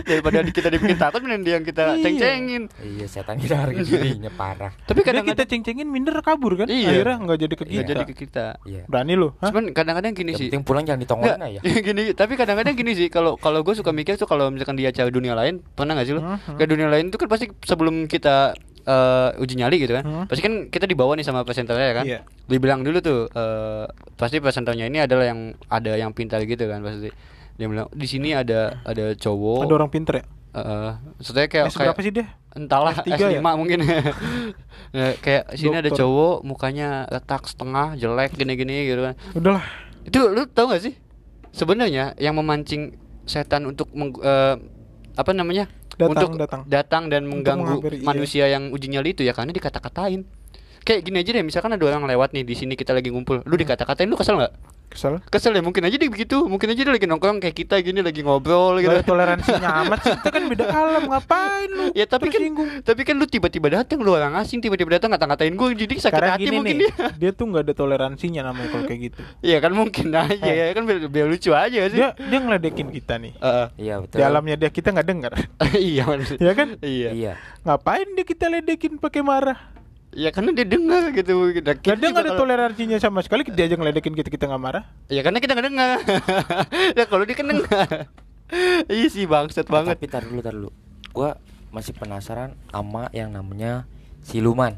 Daripada 0.00 0.38
kita 0.46 0.68
dibikin 0.68 0.96
takut 0.96 1.20
mending 1.20 1.42
dia 1.42 1.52
yang 1.52 1.64
kita 1.64 1.82
Iya. 1.88 2.02
ceng-cengin. 2.04 2.62
iya 2.78 3.06
setan 3.06 3.34
gak 3.36 3.48
ada 3.48 3.56
harga 3.60 3.80
dirinya 3.82 4.30
parah 4.30 4.70
Tapi 4.80 4.94
Dia 4.94 5.04
kadang-kadang 5.04 5.34
kita 5.36 5.44
ceng-cengin 5.48 5.88
minder 5.88 6.14
kabur 6.20 6.54
kan. 6.54 6.66
Iya. 6.66 6.88
Akhirnya 6.88 7.16
nggak 7.20 7.38
jadi 7.40 7.54
ke 7.54 7.64
kita. 7.66 7.82
jadi 7.84 8.02
ke 8.04 8.14
kita. 8.16 8.46
iya 8.64 8.82
Berani 8.86 9.14
lu? 9.14 9.28
Cuman 9.36 9.64
kadang-kadang 9.72 10.12
gini 10.12 10.30
yang 10.30 10.38
sih. 10.38 10.46
penting 10.46 10.62
pulang 10.62 10.84
jangan 10.84 11.00
ditongolin 11.00 11.42
aja 11.42 11.60
gini, 11.88 12.02
tapi 12.12 12.32
kadang-kadang 12.34 12.74
gini 12.74 12.92
sih 12.94 13.08
kalau 13.08 13.34
kalau 13.36 13.60
gue 13.60 13.74
suka 13.74 13.90
mikir 13.90 14.14
tuh 14.14 14.24
kalau 14.24 14.46
misalkan 14.48 14.74
di 14.74 14.84
acara 14.84 15.08
dunia 15.08 15.34
lain 15.34 15.58
pernah 15.68 15.92
nggak 15.92 16.06
sih 16.06 16.14
lo? 16.14 16.22
Mhm. 16.22 16.54
Ke 16.54 16.64
dunia 16.64 16.86
lain 16.86 17.08
tuh 17.08 17.18
kan 17.18 17.28
pasti 17.28 17.50
sebelum 17.62 18.06
kita 18.06 18.54
eh, 18.88 19.36
uji 19.36 19.54
nyali 19.54 19.76
gitu 19.78 19.92
kan, 19.92 20.02
Mhm. 20.02 20.24
pasti 20.24 20.40
kan 20.40 20.54
kita 20.66 20.84
dibawa 20.84 21.12
nih 21.12 21.22
sama 21.22 21.44
presenternya 21.44 21.92
kan. 21.94 22.04
Iya. 22.04 22.20
Dibilang 22.44 22.80
dulu 22.80 22.98
tuh 22.98 23.28
eh, 23.28 23.84
pasti 24.14 24.40
presenternya 24.40 24.84
ini 24.84 24.98
adalah 24.98 25.26
yang 25.26 25.40
ada 25.68 25.92
yang 25.94 26.10
pintar 26.10 26.40
gitu 26.42 26.64
kan 26.64 26.80
pasti. 26.80 27.12
Dia 27.54 27.66
bilang 27.66 27.90
di 27.90 28.06
sini 28.06 28.32
ada 28.32 28.80
ada 28.82 29.12
cowok. 29.12 29.62
Ada 29.62 29.74
orang 29.76 29.90
pinter 29.90 30.14
ya? 30.14 30.24
eh, 30.50 30.90
maksudnya 31.14 31.44
kayak 31.46 31.66
S 31.66 31.76
kayak 31.76 31.92
berapa 31.92 32.02
sih 32.02 32.12
dia? 32.14 32.26
entahlah 32.50 32.90
S3 32.96 33.12
S5 33.12 33.22
ya? 33.30 33.40
mungkin 33.54 33.78
Nah, 34.90 35.12
kayak 35.22 35.54
sini 35.54 35.76
ada 35.76 35.92
cowok 35.92 36.42
mukanya 36.42 37.04
retak 37.06 37.44
setengah 37.44 37.94
jelek 37.94 38.32
gini-gini 38.32 38.88
gitu 38.88 39.04
kan 39.04 39.14
Udahlah. 39.32 39.62
itu 40.02 40.18
lu 40.18 40.48
tau 40.48 40.66
gak 40.66 40.82
sih 40.82 40.96
sebenarnya 41.52 42.16
yang 42.16 42.34
memancing 42.34 42.96
setan 43.22 43.68
untuk 43.68 43.92
meng- 43.92 44.18
eh, 44.18 44.56
apa 45.14 45.30
namanya 45.30 45.68
Datang, 45.98 46.30
untuk 46.30 46.30
datang. 46.70 47.02
dan 47.10 47.26
mengganggu 47.26 47.82
menghampiri, 47.82 47.96
iya. 47.98 48.06
manusia 48.06 48.44
yang 48.46 48.70
uji 48.70 48.86
nyali 48.94 49.18
itu 49.18 49.26
ya 49.26 49.34
karena 49.34 49.50
dikata-katain 49.50 50.22
kayak 50.86 51.00
gini 51.02 51.20
aja 51.20 51.30
deh 51.34 51.44
misalkan 51.44 51.74
ada 51.74 51.84
orang 51.84 52.06
lewat 52.06 52.32
nih 52.32 52.46
di 52.46 52.54
sini 52.54 52.78
kita 52.78 52.94
lagi 52.94 53.10
ngumpul 53.10 53.42
lu 53.42 53.54
dikata-katain 53.58 54.06
lu 54.06 54.14
kesel 54.14 54.38
nggak 54.38 54.77
Kesel. 54.88 55.20
kesel 55.28 55.52
ya 55.52 55.60
mungkin 55.60 55.84
aja 55.84 55.94
dia 55.94 56.08
begitu 56.08 56.42
mungkin 56.44 56.72
aja 56.72 56.80
dia 56.80 56.90
lagi 56.90 57.04
nongkrong 57.04 57.38
kayak 57.38 57.54
kita 57.54 57.76
gini 57.78 58.00
lagi 58.00 58.20
ngobrol 58.20 58.80
gitu 58.80 58.88
ada 58.88 59.04
toleransinya 59.04 59.84
amat 59.84 59.98
sih. 60.00 60.12
Kita 60.16 60.30
kan 60.30 60.42
beda 60.48 60.64
alam. 60.66 61.02
Ngapain 61.06 61.68
lu? 61.68 61.84
ya 61.92 62.04
tapi 62.04 62.26
kan 62.26 62.40
Tersinggung. 62.40 62.68
tapi 62.82 63.00
kan 63.02 63.14
lu 63.14 63.24
tiba-tiba 63.24 63.68
datang 63.70 64.00
lu 64.00 64.10
orang 64.10 64.34
asing 64.36 64.58
tiba-tiba 64.58 64.96
datang 64.96 65.12
ngata-ngatain 65.12 65.52
gue 65.52 65.68
jadi 65.76 65.94
sakit 65.94 66.08
Sekarang 66.08 66.32
hati 66.34 66.50
mungkin 66.50 66.76
nih, 66.76 66.90
dia 66.90 66.92
dia 67.14 67.30
tuh 67.30 67.44
nggak 67.46 67.62
ada 67.62 67.74
toleransinya 67.74 68.42
namanya 68.44 68.68
kalau 68.70 68.84
kayak 68.84 69.00
gitu. 69.08 69.20
Iya 69.40 69.58
kan 69.60 69.72
mungkin 69.72 70.06
aja 70.10 70.50
ya 70.50 70.72
kan 70.72 70.82
biar, 70.82 70.98
biar 71.06 71.26
lucu 71.28 71.50
aja 71.52 71.78
sih 71.86 71.96
Dia 71.96 72.08
dia 72.16 72.38
ngeledekin 72.40 72.88
kita 72.90 73.14
nih. 73.16 73.32
Heeh. 73.36 73.66
iya 73.78 73.94
betul 74.00 74.16
Di 74.18 74.22
alamnya 74.24 74.56
dia 74.56 74.70
kita 74.70 74.88
nggak 74.90 75.06
dengar. 75.06 75.32
iya 75.78 76.02
bener. 76.04 76.36
ya 76.40 76.52
kan? 76.52 76.68
iya 76.80 77.10
iya 77.12 77.32
Ngapain 77.62 78.08
dia 78.12 78.24
kita 78.24 78.48
ledekin 78.48 78.96
pakai 78.96 79.20
marah? 79.20 79.77
Ya 80.18 80.34
karena 80.34 80.50
dia 80.50 80.66
dengar 80.66 81.14
gitu. 81.14 81.30
Nah, 81.54 81.78
kita 81.78 81.94
dia 81.94 81.94
juga 81.94 82.10
nggak 82.10 82.18
ada 82.18 82.30
kalau- 82.34 82.40
toleransinya 82.42 82.98
sama 82.98 83.22
sekali. 83.22 83.46
Dia 83.46 83.70
aja 83.70 83.78
ngeledekin 83.78 84.12
kita 84.12 84.26
kita 84.26 84.44
nggak 84.44 84.58
marah. 84.60 84.84
Ya 85.06 85.22
karena 85.22 85.38
kita 85.38 85.54
nggak 85.54 85.66
dengar. 85.70 85.96
ya 86.98 87.04
kalau 87.06 87.22
dia 87.22 87.36
kan 87.38 87.46
dengar. 87.46 87.88
iya 88.88 89.06
sih 89.06 89.24
bangsat 89.24 89.62
Nah, 89.64 89.72
banget. 89.78 89.94
tapi 89.94 90.06
tar 90.08 90.24
dulu 90.24 90.40
tar 90.40 90.56
dulu 90.56 90.70
gua 91.10 91.36
masih 91.68 91.92
penasaran 91.92 92.56
sama 92.66 93.12
yang 93.12 93.28
namanya 93.28 93.84
siluman 94.22 94.72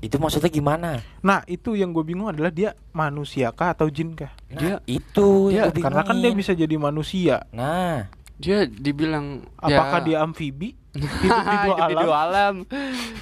itu 0.00 0.16
maksudnya 0.16 0.48
gimana 0.48 1.04
Nah 1.20 1.44
itu 1.44 1.76
yang 1.76 1.92
gue 1.92 2.00
bingung 2.02 2.26
adalah 2.26 2.48
dia 2.48 2.72
manusia 2.90 3.52
kah 3.52 3.76
atau 3.76 3.86
jin 3.86 4.16
kah? 4.16 4.32
nah, 4.48 4.58
Dia- 4.58 4.82
itu 4.88 5.52
dia- 5.52 5.68
gua 5.68 5.82
Karena 5.86 6.02
kan 6.02 6.16
dia 6.18 6.32
bisa 6.32 6.50
jadi 6.50 6.72
manusia. 6.74 7.44
nah 7.52 8.08
Dia 8.40 8.64
dibilang 8.64 9.44
Apakah 9.54 10.00
ya, 10.00 10.06
dia 10.08 10.16
amfibi 10.18 10.79
Hidup 10.90 11.78
di 11.86 11.94
dua 11.94 12.16
alam. 12.26 12.54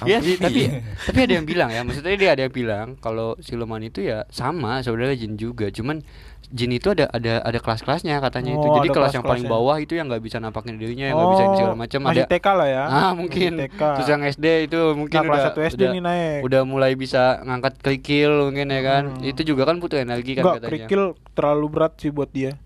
Iya 0.01 0.17
sih, 0.25 0.35
tapi 0.41 0.69
tapi 1.07 1.19
ada 1.21 1.33
yang 1.37 1.45
bilang 1.45 1.69
ya, 1.69 1.81
maksudnya 1.85 2.17
dia 2.17 2.29
ada 2.33 2.41
yang 2.45 2.53
bilang 2.53 2.87
kalau 2.97 3.37
siluman 3.37 3.77
itu 3.81 4.01
ya 4.01 4.25
sama 4.33 4.81
sebenarnya 4.81 5.21
jin 5.21 5.37
juga, 5.37 5.69
cuman 5.69 6.01
jin 6.49 6.73
itu 6.73 6.89
ada 6.89 7.05
ada 7.13 7.45
ada 7.45 7.59
kelas-kelasnya 7.61 8.17
katanya 8.25 8.57
itu. 8.57 8.65
Oh, 8.65 8.81
Jadi 8.81 8.89
ada 8.89 8.95
kelas 8.97 9.13
yang 9.13 9.21
paling 9.21 9.45
bawah 9.45 9.77
itu 9.77 9.93
yang 9.93 10.09
nggak 10.09 10.23
bisa 10.25 10.41
nampakin 10.41 10.81
dirinya, 10.81 11.05
yang 11.05 11.13
nggak 11.13 11.31
bisa 11.37 11.43
ini 11.45 11.55
segala 11.61 11.75
macam 11.77 11.99
ada. 12.09 12.23
TK 12.25 12.47
lah 12.57 12.67
ya. 12.67 12.83
Ah 12.89 13.11
mungkin. 13.13 13.51
TK. 13.61 13.81
Terus 14.01 14.07
yang 14.09 14.21
SD 14.25 14.45
itu 14.65 14.81
mungkin 14.97 15.17
Nah, 15.21 15.25
kelas 15.29 15.41
udah 15.45 15.53
1 15.53 15.69
SD 15.69 15.81
udah, 15.85 15.91
nih 15.93 16.01
naik. 16.01 16.39
udah 16.49 16.61
mulai 16.65 16.91
bisa 16.97 17.37
ngangkat 17.45 17.73
kerikil 17.85 18.49
mungkin 18.49 18.65
ya 18.73 18.81
kan. 18.81 19.03
Hmm. 19.13 19.29
Itu 19.29 19.41
juga 19.45 19.69
kan 19.69 19.77
butuh 19.77 20.01
energi 20.01 20.33
kan 20.33 20.41
Enggak, 20.41 20.55
katanya. 20.57 20.69
kerikil 20.73 21.01
terlalu 21.37 21.65
berat 21.69 21.93
sih 22.01 22.09
buat 22.09 22.33
dia. 22.33 22.57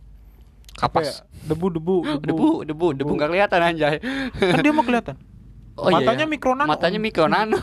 Apa 0.79 0.99
ya? 1.01 1.13
Kapas. 1.13 1.27
Debu, 1.49 1.67
debu, 1.75 1.95
Debu, 2.23 2.49
debu, 2.63 2.87
debu 2.95 3.11
nggak 3.13 3.29
kelihatan 3.29 3.59
anjay. 3.61 3.99
Kan 4.33 4.63
dia 4.63 4.71
mau 4.71 4.81
kelihatan. 4.81 5.17
Oh 5.73 5.89
iya, 5.89 6.05
Matanya 6.05 6.29
iya. 6.29 6.29
mikro 6.29 6.53
nano. 6.53 6.69
Matanya 6.69 6.99
mikro 7.01 7.25
nano. 7.25 7.57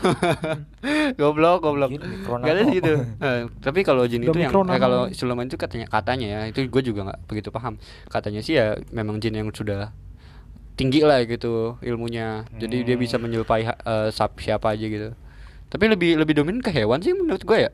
goblok, 1.19 1.63
goblok. 1.63 1.95
Gak 2.43 2.43
ada 2.43 2.63
gitu. 2.67 2.93
Eh, 3.23 3.41
tapi 3.63 3.87
kalau 3.87 4.03
jin 4.03 4.27
itu 4.27 4.35
yang 4.35 4.51
eh, 4.51 4.79
kalau 4.83 5.07
siluman 5.15 5.47
itu 5.47 5.55
katanya 5.55 5.87
katanya 5.87 6.27
ya, 6.27 6.39
itu 6.51 6.67
gue 6.67 6.83
juga 6.83 7.07
nggak 7.07 7.19
begitu 7.23 7.55
paham. 7.55 7.79
Katanya 8.11 8.43
sih 8.43 8.59
ya 8.59 8.75
memang 8.91 9.23
jin 9.23 9.39
yang 9.39 9.47
sudah 9.49 9.95
tinggi 10.75 11.07
lah 11.07 11.23
gitu 11.23 11.79
ilmunya. 11.79 12.43
Jadi 12.51 12.83
dia 12.83 12.99
bisa 12.99 13.15
menyerupai 13.15 13.63
ha- 13.63 13.79
eh, 13.79 14.09
sap- 14.11 14.43
siapa 14.43 14.75
aja 14.75 14.83
gitu. 14.83 15.15
Tapi 15.71 15.83
lebih 15.87 16.19
lebih 16.19 16.35
dominan 16.35 16.59
ke 16.59 16.67
hewan 16.67 16.99
sih 16.99 17.15
menurut 17.15 17.47
gue 17.47 17.57
ya. 17.63 17.71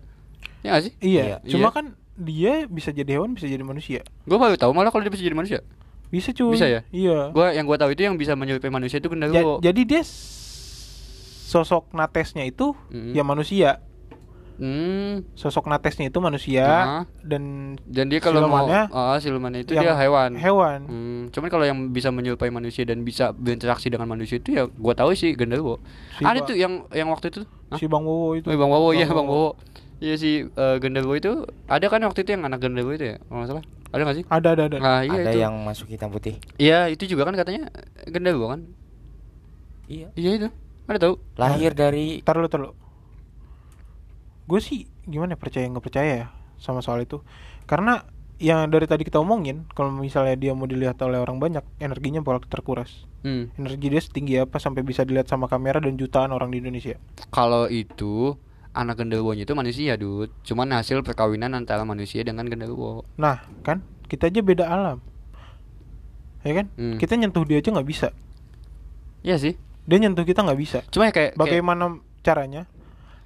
Ya 0.61 0.77
gak 0.77 0.83
sih? 0.85 0.93
Iya, 1.01 1.23
Iya. 1.23 1.37
cuma 1.49 1.73
Iya. 1.73 1.75
kan 1.81 1.85
dia 2.17 2.65
bisa 2.65 2.89
jadi 2.89 3.15
hewan, 3.15 3.31
bisa 3.31 3.45
jadi 3.45 3.61
manusia. 3.61 4.01
Gue 4.23 4.35
baru 4.35 4.57
tahu 4.57 4.73
malah 4.73 4.89
kalau 4.89 5.01
dia 5.01 5.13
bisa 5.13 5.21
jadi 5.21 5.33
manusia. 5.33 5.61
Bisa 6.07 6.31
cuy. 6.31 6.51
Bisa 6.51 6.65
ya? 6.65 6.81
Iya. 6.89 7.29
Gua 7.29 7.51
yang 7.51 7.63
gue 7.63 7.75
tahu 7.75 7.91
itu 7.91 8.01
yang 8.01 8.15
bisa 8.15 8.33
menyerupai 8.33 8.67
manusia 8.67 8.97
itu 8.97 9.05
Ja- 9.05 9.13
genderuwo. 9.13 9.59
jadi 9.59 9.81
dia 9.83 10.01
sosok 11.47 11.91
natesnya 11.91 12.43
itu 12.43 12.75
Mm. 12.89 13.13
ya 13.13 13.23
manusia. 13.23 13.71
Hmm. 14.57 15.21
Sosok 15.37 15.69
natesnya 15.69 16.09
itu 16.09 16.17
manusia 16.17 16.65
Ah. 16.65 17.03
dan 17.21 17.75
Dan 17.85 18.09
dia 18.09 18.17
kalau 18.17 18.41
mau 18.41 18.65
Silumannya 18.65 18.81
ah, 18.89 19.17
silumannya 19.21 19.61
itu 19.61 19.71
dia 19.71 19.93
hewan. 19.93 20.33
Hewan. 20.33 20.79
Hmm, 20.83 21.21
cuman 21.29 21.47
kalau 21.47 21.61
yang 21.61 21.93
bisa 21.93 22.09
menyerupai 22.09 22.49
manusia 22.49 22.81
dan 22.81 23.05
bisa 23.05 23.29
berinteraksi 23.31 23.85
dengan 23.87 24.09
manusia 24.09 24.41
itu 24.41 24.57
ya 24.57 24.65
gua 24.65 24.97
tahu 24.97 25.13
sih 25.13 25.37
genderuwo. 25.37 25.77
Si 26.17 26.25
Ada 26.25 26.41
tuh 26.41 26.57
yang 26.57 26.89
yang 26.89 27.05
waktu 27.07 27.29
itu. 27.29 27.45
Hah? 27.69 27.77
Si 27.77 27.85
Bang 27.85 28.01
Wowo 28.01 28.33
itu. 28.33 28.49
Oh, 28.49 28.57
Bang 28.57 28.73
Wowo 28.73 28.89
iya 28.91 29.05
Bang 29.05 29.21
Bang 29.21 29.29
Wowo. 29.29 29.53
Iya 29.97 30.15
si 30.21 30.45
eh, 30.45 30.75
genderuwo 30.77 31.17
itu 31.17 31.49
ada 31.65 31.85
kan 31.89 32.05
waktu 32.05 32.21
itu 32.21 32.37
yang 32.37 32.45
anak 32.45 32.61
genderuwo 32.61 32.93
itu 32.93 33.13
ya? 33.13 33.17
Kalau 33.17 33.37
nggak 33.41 33.49
salah. 33.49 33.65
Ada 33.87 34.01
nggak 34.03 34.17
sih? 34.21 34.25
Ada 34.27 34.49
ada 34.53 34.63
ada. 34.69 34.77
Nah, 34.77 35.01
iya 35.01 35.19
ada 35.25 35.31
itu. 35.33 35.39
yang 35.41 35.55
masuk 35.63 35.87
hitam 35.89 36.13
putih. 36.13 36.37
Iya, 36.59 36.91
itu 36.91 37.07
juga 37.07 37.25
kan 37.25 37.33
katanya 37.33 37.71
genderuwo 38.05 38.53
kan? 38.53 38.61
Iya. 39.87 40.11
Iya 40.13 40.31
itu. 40.37 40.49
Ada 40.87 40.97
tahu? 41.03 41.13
Lahir 41.39 41.71
dari 41.73 42.19
Ntar 42.21 42.35
lu, 42.39 42.47
ntar 42.47 42.59
lu. 42.63 42.71
Gue 44.47 44.59
sih 44.63 44.87
gimana 45.07 45.35
ya, 45.35 45.39
percaya 45.39 45.67
nggak 45.67 45.83
percaya 45.83 46.11
ya 46.23 46.27
sama 46.59 46.79
soal 46.79 47.03
itu. 47.03 47.23
Karena 47.67 48.03
yang 48.37 48.69
dari 48.69 48.85
tadi 48.85 49.01
kita 49.01 49.17
omongin, 49.17 49.65
kalau 49.73 49.89
misalnya 49.89 50.37
dia 50.37 50.53
mau 50.53 50.69
dilihat 50.69 51.01
oleh 51.01 51.17
orang 51.17 51.41
banyak, 51.41 51.65
energinya 51.81 52.21
bakal 52.21 52.45
terkuras. 52.45 53.07
Hmm. 53.25 53.49
Energi 53.57 53.87
dia 53.89 54.01
setinggi 54.01 54.33
apa 54.37 54.61
sampai 54.61 54.85
bisa 54.85 55.01
dilihat 55.01 55.25
sama 55.25 55.49
kamera 55.49 55.81
dan 55.81 55.97
jutaan 55.97 56.29
orang 56.29 56.53
di 56.53 56.61
Indonesia. 56.61 57.01
Kalau 57.33 57.65
itu 57.67 58.37
anak 58.77 59.01
genderuwonya 59.01 59.43
itu 59.43 59.53
manusia, 59.57 59.97
Dud. 59.97 60.29
Cuman 60.45 60.69
hasil 60.77 61.01
perkawinan 61.01 61.57
antara 61.57 61.81
manusia 61.81 62.21
dengan 62.21 62.45
genderuwo. 62.45 63.03
Nah, 63.17 63.41
kan 63.65 63.81
kita 64.05 64.29
aja 64.29 64.39
beda 64.45 64.69
alam. 64.69 65.01
Ya 66.45 66.63
kan? 66.63 66.69
Hmm. 66.77 67.01
Kita 67.01 67.17
nyentuh 67.17 67.43
dia 67.43 67.57
aja 67.59 67.73
nggak 67.73 67.89
bisa. 67.89 68.13
Iya 69.25 69.41
sih. 69.41 69.57
Dia 69.89 69.97
nyentuh 69.97 70.23
kita 70.23 70.45
nggak 70.45 70.59
bisa. 70.61 70.79
Cuma 70.93 71.09
ya 71.09 71.13
kayak, 71.15 71.33
kayak 71.33 71.41
Bagaimana 71.41 71.97
caranya? 72.21 72.69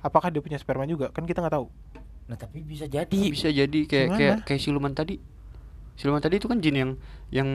Apakah 0.02 0.34
dia 0.34 0.42
punya 0.42 0.58
sperma 0.58 0.88
juga? 0.88 1.12
Kan 1.14 1.28
kita 1.28 1.44
nggak 1.44 1.54
tahu. 1.54 1.68
Nah, 2.32 2.40
tapi 2.40 2.64
bisa 2.64 2.88
jadi. 2.88 3.12
bisa 3.12 3.52
jadi 3.52 3.80
kayak 3.86 4.08
Gimana? 4.08 4.18
kayak 4.18 4.36
kayak 4.48 4.62
siluman 4.64 4.96
tadi 4.96 5.20
siluman 6.00 6.18
tadi 6.24 6.40
itu 6.40 6.48
kan 6.48 6.58
jin 6.64 6.76
yang 6.76 6.92
yang 7.30 7.50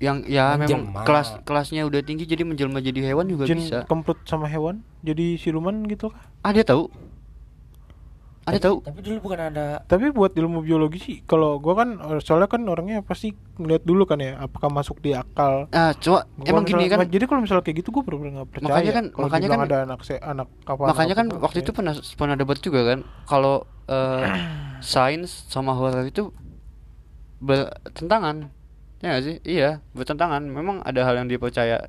yang 0.00 0.16
ya 0.24 0.56
memang 0.56 0.90
Menjelma. 0.90 1.04
kelas 1.04 1.28
kelasnya 1.44 1.84
udah 1.84 2.00
tinggi 2.00 2.24
jadi 2.24 2.44
menjelma 2.44 2.80
jadi 2.80 3.12
hewan 3.12 3.28
juga 3.28 3.44
Jin 3.44 3.60
bisa 3.60 3.84
kemplut 3.84 4.20
sama 4.24 4.48
hewan 4.48 4.80
jadi 5.04 5.36
siluman 5.36 5.84
gitu 5.88 6.08
kah? 6.08 6.24
ada 6.40 6.60
tahu 6.64 6.88
ada 8.40 8.56
tahu 8.58 8.80
Tapi 8.80 8.98
dulu 9.00 9.16
bukan 9.20 9.40
ada 9.46 9.66
Tapi 9.84 10.10
buat 10.10 10.32
ilmu 10.32 10.60
biologi 10.60 10.98
sih, 10.98 11.16
kalau 11.22 11.56
gua 11.56 11.76
kan 11.76 11.88
soalnya 12.18 12.46
kan 12.46 12.64
orangnya 12.64 13.00
pasti 13.00 13.30
ngeliat 13.54 13.82
dulu 13.82 14.04
kan 14.04 14.16
ya, 14.16 14.38
apakah 14.38 14.68
masuk 14.68 14.98
di 14.98 15.12
akal. 15.12 15.68
ah 15.70 15.92
cuma 15.94 16.24
Gua 16.34 16.48
emang 16.48 16.64
gini 16.64 16.86
kan 16.86 17.04
Jadi 17.04 17.24
kalau 17.24 17.40
misalnya 17.40 17.60
kayak 17.60 17.78
gitu 17.78 17.88
gue 17.90 18.02
bener-bener 18.02 18.32
nggak 18.36 18.48
percaya. 18.50 18.68
Makanya 18.70 18.92
kan- 18.92 19.08
kalau 19.10 19.24
makanya 19.28 19.48
kan- 19.50 19.62
ada 19.62 19.78
anak 19.84 20.00
se 20.00 20.14
anak 20.16 20.48
apa? 20.62 20.82
makanya 20.86 21.14
kan 21.14 21.26
waktu 21.34 21.58
itu 21.60 21.70
pernah 21.70 21.94
pernah 22.14 22.34
debat 22.34 22.58
juga 22.58 22.80
kan 22.86 22.98
kalau 23.24 23.54
eh, 23.86 24.24
sains 24.82 25.28
sama 25.46 25.72
horor 25.72 26.00
itu 26.02 26.32
bertentangan 27.38 28.52
ya 28.98 29.06
nggak 29.10 29.22
sih 29.22 29.36
iya 29.42 29.80
bertentangan 29.90 30.44
memang 30.44 30.80
ada 30.80 31.00
hal 31.02 31.16
yang 31.16 31.24
dipercaya 31.26 31.88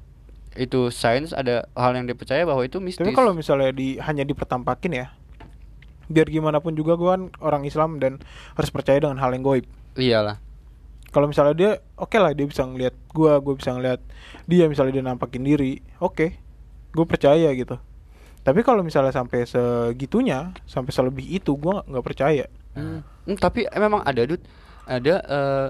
itu 0.53 0.87
sains 0.89 1.31
ada 1.31 1.67
hal 1.73 1.91
yang 1.93 2.03
dipercaya 2.05 2.43
bahwa 2.43 2.59
itu 2.61 2.79
mistis 2.79 3.03
Tapi 3.03 3.11
kalau 3.11 3.31
misalnya 3.31 3.71
di 3.71 3.95
hanya 3.97 4.23
dipertampakin 4.23 4.91
ya, 4.93 5.07
biar 6.11 6.27
gimana 6.27 6.59
pun 6.59 6.75
juga 6.75 6.99
gue 6.99 7.09
kan 7.09 7.23
orang 7.39 7.63
Islam 7.63 7.97
dan 7.97 8.19
harus 8.53 8.69
percaya 8.69 8.99
dengan 8.99 9.17
hal 9.17 9.31
yang 9.31 9.41
goib. 9.41 9.65
iyalah 9.95 10.37
Kalau 11.11 11.27
misalnya 11.27 11.51
dia, 11.51 11.71
oke 11.99 12.15
lah 12.15 12.31
dia 12.31 12.47
bisa 12.47 12.63
ngelihat 12.63 12.95
gua, 13.11 13.43
gue 13.43 13.51
bisa 13.59 13.75
ngelihat 13.75 13.99
dia 14.47 14.63
misalnya 14.71 14.95
dia 14.95 15.03
nampakin 15.03 15.43
diri, 15.43 15.83
oke, 15.99 16.39
gue 16.91 17.05
percaya 17.05 17.51
gitu. 17.51 17.75
Tapi 18.47 18.63
kalau 18.63 18.79
misalnya 18.79 19.11
sampai 19.11 19.43
segitunya, 19.43 20.55
sampai 20.63 20.95
selebih 20.95 21.27
itu, 21.27 21.51
gua 21.59 21.83
nggak- 21.83 22.05
percaya. 22.07 22.47
Hmm, 22.71 23.03
hmm, 23.27 23.35
tapi 23.35 23.67
eh, 23.67 23.75
memang 23.75 24.07
ada 24.07 24.23
dud 24.23 24.39
ada 24.87 25.15
eh, 25.19 25.67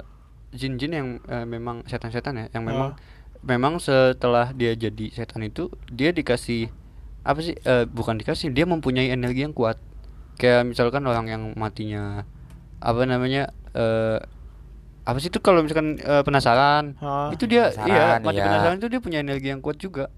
jin-jin 0.53 0.93
yang 0.93 1.07
eh, 1.25 1.45
memang 1.49 1.81
setan-setan 1.89 2.37
ya 2.37 2.45
yang 2.53 2.61
memang 2.61 2.93
memang 3.41 3.81
setelah 3.81 4.53
dia 4.53 4.77
jadi 4.77 5.09
setan 5.09 5.41
itu 5.41 5.73
dia 5.89 6.13
dikasih 6.13 6.69
apa 7.25 7.41
sih 7.41 7.57
eh, 7.57 7.89
bukan 7.89 8.21
dikasih 8.21 8.53
dia 8.53 8.69
mempunyai 8.69 9.09
energi 9.09 9.41
yang 9.41 9.57
kuat 9.57 9.81
kayak 10.41 10.65
misalkan 10.65 11.05
orang 11.05 11.25
yang 11.27 11.43
matinya 11.53 12.25
apa 12.79 13.05
namanya 13.05 13.53
eh, 13.71 14.17
apa 15.01 15.17
sih 15.17 15.29
itu 15.29 15.37
kalau 15.37 15.61
misalkan 15.61 15.97
eh, 15.97 16.21
penasaran 16.21 16.97
Hah? 16.97 17.29
itu 17.29 17.45
dia 17.45 17.69
iya 17.79 18.17
Penasaran, 18.17 18.19
mati 18.23 18.35
iya. 18.35 18.45
penasaran 18.47 18.75
itu 18.75 18.87
dia 18.87 18.99
punya 18.99 19.19
energi 19.19 19.47
yang 19.47 19.61
kuat 19.61 19.77
juga 19.77 20.09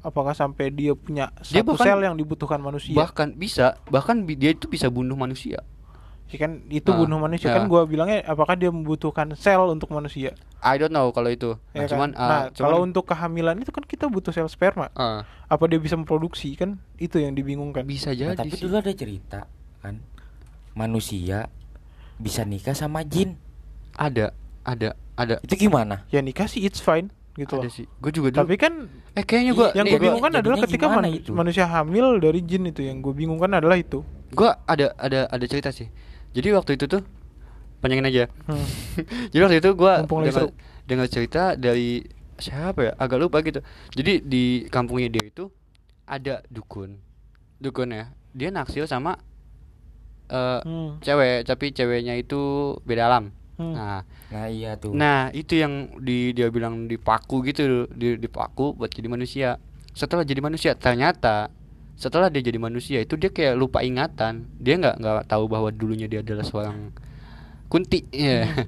Apakah 0.00 0.32
sampai 0.32 0.72
dia 0.72 0.96
punya 0.96 1.28
Dia 1.42 1.60
satu 1.60 1.76
bahkan- 1.76 1.84
sel 1.84 2.00
yang 2.00 2.16
dibutuhkan 2.16 2.56
manusia? 2.58 2.96
bahkan 2.96 3.34
bisa 3.34 3.76
bahkan 3.86 4.24
bi- 4.24 4.32
dia 4.34 4.50
itu 4.50 4.64
bisa 4.64 4.88
bunuh 4.88 5.12
manusia 5.12 5.60
Ya 6.30 6.38
kan 6.38 6.62
itu 6.68 6.86
Ah, 6.86 6.96
bunuh 6.96 7.18
manusia 7.18 7.46
ya. 7.46 7.58
kan 7.58 7.66
gua 7.66 7.82
bilangnya 7.84 8.22
apakah 8.22 8.54
dia 8.54 8.68
membutuhkan 8.68 9.34
sel 9.34 9.66
untuk 9.66 9.90
manusia? 9.90 10.30
I 10.60 10.76
don't 10.76 10.88
know 10.88 11.10
kalau 11.10 11.26
itu 11.26 11.58
Ya 11.72 11.82
Nah, 11.82 11.82
kan? 11.82 11.90
cuman 11.90 12.08
ah, 12.12 12.20
nah, 12.20 12.42
cuman- 12.48 12.54
kalau 12.60 12.78
untuk 12.80 13.04
kehamilan 13.04 13.58
itu 13.58 13.68
kan 13.68 13.82
kita 13.82 14.06
butuh 14.06 14.30
sel 14.30 14.46
sperma. 14.46 14.94
ah, 14.94 15.26
Apa 15.44 15.66
dia 15.66 15.76
bisa 15.76 15.94
memproduksi 15.94 16.54
kan? 16.54 16.78
Itu 16.96 17.18
yang 17.18 17.34
dibingungkan. 17.34 17.82
bisa 17.82 18.10
Nah, 18.10 18.16
jadi 18.30 18.38
tapi 18.38 18.50
sih. 18.52 18.62
dulu 18.62 18.74
ada 18.76 18.92
cerita 18.92 19.40
kan 19.78 19.98
manusia 20.72 21.50
bisa 22.16 22.44
nikah 22.44 22.72
sama 22.72 23.02
jin. 23.02 23.34
ada 23.92 24.30
ada 24.62 24.94
ada 25.14 25.36
Itu 25.42 25.58
gimana? 25.58 26.06
Ya 26.08 26.20
nikah 26.20 26.46
sih 26.46 26.62
it's 26.62 26.78
fine 26.78 27.10
gitu 27.32 27.58
ada 27.58 27.66
loh. 27.66 27.72
sih 27.72 27.86
gue 27.96 28.12
juga 28.12 28.28
dulu 28.30 28.40
Tapi 28.40 28.54
kan 28.56 28.72
eh 29.10 29.24
kayaknya 29.24 29.52
gue 29.52 29.68
yang 29.74 29.84
gue 29.84 29.92
gua- 29.92 30.04
bingungkan 30.06 30.32
adalah 30.36 30.56
ketika 30.62 30.86
manu- 30.88 31.16
itu? 31.16 31.30
manusia 31.32 31.64
hamil 31.64 32.16
dari 32.16 32.40
jin 32.40 32.64
itu 32.64 32.80
yang 32.80 33.00
gue 33.00 33.10
bingungkan 33.10 33.50
adalah 33.52 33.74
itu. 33.74 34.06
gue 34.30 34.46
ada 34.46 34.94
ada 34.94 35.26
ada 35.26 35.44
cerita 35.44 35.68
sih 35.68 35.90
jadi 36.30 36.54
waktu 36.54 36.78
itu 36.78 36.86
tuh 36.86 37.02
panjangin 37.80 38.06
aja 38.06 38.24
Hmm. 38.46 38.66
jadi 39.32 39.40
waktu 39.44 39.56
itu 39.58 39.70
gue 39.72 39.94
dengar 40.04 40.44
dengar 40.84 41.06
cerita 41.06 41.54
dari 41.54 42.04
siapa 42.36 42.80
ya 42.80 42.92
agak 42.96 43.18
lupa 43.20 43.44
gitu 43.44 43.60
jadi 43.92 44.20
di 44.20 44.66
kampungnya 44.68 45.12
dia 45.12 45.24
itu 45.24 45.52
ada 46.04 46.40
dukun 46.48 46.96
dukun 47.60 47.92
ya 47.92 48.10
dia 48.32 48.48
naksir 48.48 48.86
sama 48.86 49.16
eh 50.30 50.60
Hmm. 50.62 51.02
cewek 51.02 51.42
tapi 51.44 51.74
ceweknya 51.74 52.14
itu 52.14 52.40
beda 52.86 53.10
alam 53.10 53.24
Hmm. 53.58 53.74
nah 53.76 54.00
Nah, 54.30 54.46
iya 54.46 54.78
tuh. 54.78 54.94
Nah, 54.94 55.26
itu 55.34 55.58
yang 55.58 55.98
di 55.98 56.30
dia 56.30 56.46
bilang 56.54 56.86
dipaku 56.86 57.42
gitu, 57.42 57.90
di 57.90 58.14
dipaku 58.14 58.78
buat 58.78 58.86
jadi 58.86 59.10
manusia. 59.10 59.58
Setelah 59.90 60.22
jadi 60.22 60.38
manusia, 60.38 60.78
ternyata 60.78 61.50
setelah 62.00 62.32
dia 62.32 62.40
jadi 62.40 62.56
manusia 62.56 63.04
itu 63.04 63.20
dia 63.20 63.28
kayak 63.28 63.60
lupa 63.60 63.84
ingatan. 63.84 64.48
Dia 64.56 64.80
nggak 64.80 64.96
nggak 65.04 65.24
tahu 65.28 65.44
bahwa 65.52 65.68
dulunya 65.68 66.08
dia 66.08 66.24
adalah 66.24 66.42
seorang 66.48 66.90
kunti. 67.68 68.08
ya. 68.10 68.48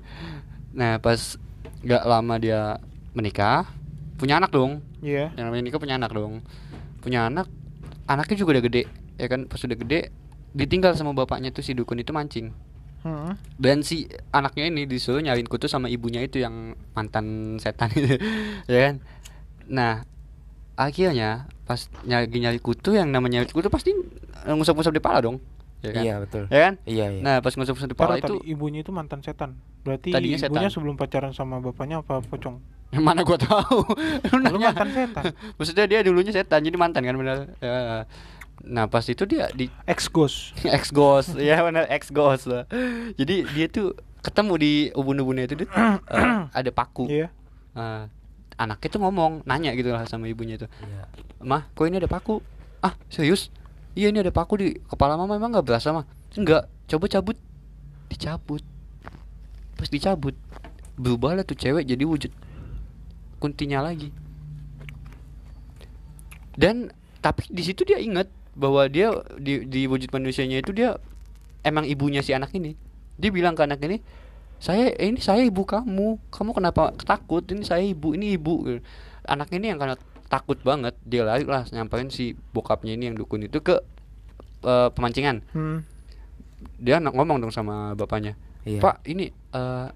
Nah, 0.72 0.96
pas 1.04 1.36
nggak 1.84 2.04
lama 2.08 2.34
dia 2.40 2.80
menikah, 3.12 3.68
punya 4.16 4.40
anak 4.40 4.56
dong. 4.56 4.80
Iya. 5.04 5.28
Yang 5.36 5.44
namanya 5.44 5.64
nikah 5.68 5.80
punya 5.84 6.00
anak 6.00 6.16
dong. 6.16 6.40
Punya 7.04 7.28
anak, 7.28 7.44
anaknya 8.08 8.36
juga 8.40 8.56
udah 8.56 8.64
gede. 8.64 8.88
Ya 9.20 9.28
kan, 9.28 9.44
pas 9.52 9.60
udah 9.60 9.76
gede 9.76 10.08
ditinggal 10.52 10.96
sama 10.96 11.16
bapaknya 11.16 11.48
tuh 11.52 11.64
si 11.64 11.72
dukun 11.72 12.00
itu 12.00 12.12
mancing 12.12 12.52
Hmm. 13.02 13.34
dan 13.58 13.82
si 13.82 14.06
anaknya 14.30 14.70
ini 14.70 14.86
disuruh 14.86 15.18
nyariin 15.18 15.50
kutu 15.50 15.66
sama 15.66 15.90
ibunya 15.90 16.22
itu 16.22 16.38
yang 16.38 16.78
mantan 16.94 17.58
setan 17.58 17.90
itu 17.98 18.14
ya 18.70 18.78
kan 18.78 18.94
nah 19.66 20.06
akhirnya 20.78 21.50
pas 21.72 21.80
nyari 22.04 22.28
nyari 22.28 22.58
kutu 22.58 22.92
yang 22.92 23.08
namanya 23.08 23.42
kutu 23.46 23.66
pasti 23.66 23.96
eh, 24.38 24.52
ngusap-ngusap 24.52 24.92
di 24.92 25.00
pala 25.00 25.18
dong 25.20 25.40
ya 25.80 25.90
kan? 25.90 26.02
Iya 26.04 26.14
betul. 26.20 26.42
ya 26.46 26.60
kan 26.62 26.74
Iya 26.84 27.06
iya. 27.10 27.20
nah 27.20 27.36
pas 27.40 27.50
ngusap-ngusap 27.50 27.88
di 27.88 27.96
pala 27.96 28.14
itu 28.14 28.36
tadi 28.36 28.46
ibunya 28.46 28.80
itu 28.80 28.92
mantan 28.92 29.18
setan. 29.18 29.56
Berarti 29.80 30.12
Tadinya 30.12 30.36
ibunya 30.38 30.68
setan. 30.68 30.70
sebelum 30.70 30.94
pacaran 30.94 31.32
sama 31.32 31.58
bapaknya 31.58 31.98
apa 31.98 32.20
pocong? 32.20 32.60
yang 32.92 33.02
mana 33.08 33.24
gua 33.24 33.34
tahu 33.34 33.88
lu 34.28 34.36
nanya 34.38 34.68
mantan 34.68 34.88
setan. 34.92 35.24
maksudnya 35.56 35.84
dia 35.86 36.04
dulunya 36.04 36.28
setan 36.30 36.60
jadi 36.60 36.76
mantan 36.76 37.02
kan 37.02 37.16
benar 37.16 37.36
Ya. 37.58 38.04
nah 38.62 38.84
pas 38.84 39.02
itu 39.02 39.24
dia 39.24 39.48
di 39.50 39.66
Ex 39.84 40.06
ghost. 40.06 40.52
ex 40.68 40.92
ghost 40.92 41.34
ya 41.34 41.58
benar 41.58 41.88
ex 41.88 42.12
ghost 42.12 42.46
lah 42.46 42.68
jadi 43.16 43.48
dia 43.48 43.66
tuh 43.66 43.96
ketemu 44.20 44.54
di 44.54 44.72
ubun-ubunnya 44.92 45.48
itu 45.48 45.64
dia, 45.64 45.68
eh, 45.74 46.46
ada 46.46 46.70
paku 46.70 47.08
Iya. 47.08 47.26
Eh, 47.72 48.02
anaknya 48.58 48.88
tuh 48.88 49.00
ngomong 49.00 49.32
nanya 49.44 49.72
gitu 49.72 49.92
lah 49.92 50.04
sama 50.04 50.28
ibunya 50.28 50.56
itu 50.60 50.66
Iya. 50.80 51.02
mah 51.42 51.68
kok 51.72 51.84
ini 51.88 51.96
ada 51.98 52.10
paku? 52.10 52.40
Ah 52.82 52.94
serius? 53.08 53.48
Iya 53.92 54.08
ini 54.08 54.20
ada 54.24 54.32
paku 54.32 54.56
di 54.58 54.68
kepala 54.88 55.16
mama 55.20 55.36
emang 55.36 55.52
nggak 55.52 55.66
berasa 55.66 55.92
mah 55.92 56.04
enggak 56.34 56.68
coba 56.88 57.06
cabut 57.08 57.36
dicabut. 58.08 58.62
Pas 59.76 59.88
dicabut 59.88 60.36
berubahlah 61.00 61.44
tuh 61.44 61.56
cewek 61.56 61.88
jadi 61.88 62.04
wujud 62.04 62.32
kuntinya 63.40 63.80
lagi. 63.82 64.12
Dan 66.52 66.92
tapi 67.24 67.48
di 67.48 67.62
situ 67.64 67.86
dia 67.88 67.96
ingat 67.96 68.28
bahwa 68.52 68.84
dia 68.92 69.08
di, 69.40 69.64
di 69.64 69.88
wujud 69.88 70.12
manusianya 70.12 70.60
itu 70.60 70.76
dia 70.76 71.00
emang 71.64 71.88
ibunya 71.88 72.20
si 72.20 72.36
anak 72.36 72.52
ini. 72.52 72.76
Dia 73.16 73.32
bilang 73.32 73.56
ke 73.56 73.64
anak 73.64 73.80
ini 73.84 74.04
saya 74.62 74.94
eh, 74.94 75.10
ini 75.10 75.18
saya 75.18 75.42
ibu 75.42 75.66
kamu. 75.66 76.22
Kamu 76.30 76.54
kenapa 76.54 76.94
takut? 77.02 77.42
Ini 77.42 77.66
saya 77.66 77.82
ibu 77.82 78.14
ini 78.14 78.38
ibu. 78.38 78.62
Anak 79.26 79.50
ini 79.50 79.74
yang 79.74 79.82
karena 79.82 79.98
takut 80.30 80.62
banget 80.62 80.94
dia 81.02 81.26
lari 81.26 81.42
lah 81.42 81.66
nyamperin 81.74 82.08
si 82.14 82.38
bokapnya 82.54 82.94
ini 82.94 83.10
yang 83.10 83.18
dukun 83.18 83.42
itu 83.42 83.58
ke 83.58 83.82
eh, 84.62 84.88
pemancingan. 84.94 85.42
Hmm. 85.50 85.82
dia 86.78 87.02
ngomong 87.02 87.42
dong 87.42 87.50
sama 87.50 87.98
bapaknya. 87.98 88.38
Iya. 88.62 88.78
pak 88.78 89.02
ini 89.10 89.34
eh, 89.34 89.88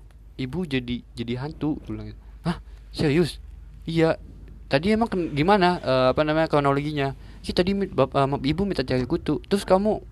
ibu 0.43 0.67
jadi 0.67 0.99
jadi 1.15 1.47
hantu 1.47 1.79
bilang 1.87 2.11
gitu. 2.11 2.19
hah? 2.43 2.59
Serius? 2.91 3.39
Iya. 3.87 4.19
Tadi 4.67 4.91
emang 4.91 5.07
gimana 5.31 5.79
eh, 5.79 6.07
apa 6.11 6.27
namanya 6.27 6.51
kronologinya? 6.51 7.15
Sih 7.47 7.55
tadi 7.55 7.71
eh, 7.71 8.29
ibu 8.51 8.63
minta 8.67 8.83
cari 8.83 9.07
kutu. 9.07 9.39
Terus 9.47 9.63
kamu 9.63 10.03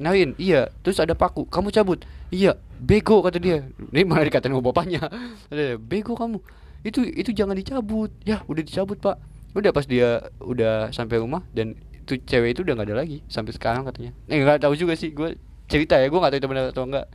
Narin, 0.00 0.32
iya. 0.40 0.72
Terus 0.80 0.96
ada 0.96 1.12
paku, 1.12 1.44
kamu 1.44 1.68
cabut. 1.68 2.00
Iya, 2.32 2.56
bego 2.80 3.20
kata 3.20 3.36
dia. 3.36 3.68
Ini 3.92 4.08
malah 4.08 4.24
dikatain 4.24 4.50
sama 4.50 4.64
bapaknya. 4.64 5.04
Bego 5.90 6.16
kamu. 6.16 6.40
Itu 6.80 7.04
itu 7.04 7.36
jangan 7.36 7.52
dicabut. 7.52 8.08
Ya, 8.24 8.40
udah 8.48 8.62
dicabut, 8.64 8.96
Pak. 8.96 9.20
Udah 9.52 9.70
pas 9.74 9.84
dia 9.84 10.24
udah 10.40 10.88
sampai 10.94 11.20
rumah 11.20 11.42
dan 11.52 11.74
itu 11.92 12.16
cewek 12.22 12.54
itu 12.54 12.62
udah 12.62 12.78
nggak 12.78 12.88
ada 12.88 12.96
lagi 13.02 13.18
sampai 13.28 13.52
sekarang 13.52 13.82
katanya. 13.84 14.14
Eh 14.30 14.40
nggak 14.40 14.62
tahu 14.62 14.78
juga 14.78 14.94
sih, 14.94 15.10
gue 15.10 15.34
cerita 15.66 15.98
ya, 15.98 16.06
gue 16.06 16.18
nggak 16.22 16.32
tahu 16.32 16.40
itu 16.40 16.48
benar 16.48 16.64
atau 16.70 16.86
enggak. 16.86 17.06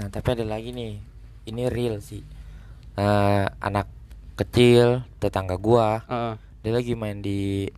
Nah 0.00 0.08
tapi 0.08 0.28
ada 0.32 0.44
lagi 0.48 0.72
nih. 0.72 0.96
Ini 1.44 1.68
real 1.68 2.00
sih. 2.00 2.24
Eh 2.96 3.44
anak 3.60 3.84
kecil 4.36 5.04
tetangga 5.20 5.60
gua 5.60 6.02
Heeh. 6.08 6.34
dia 6.64 6.72
lagi 6.72 6.92
main 6.96 7.20
di 7.20 7.68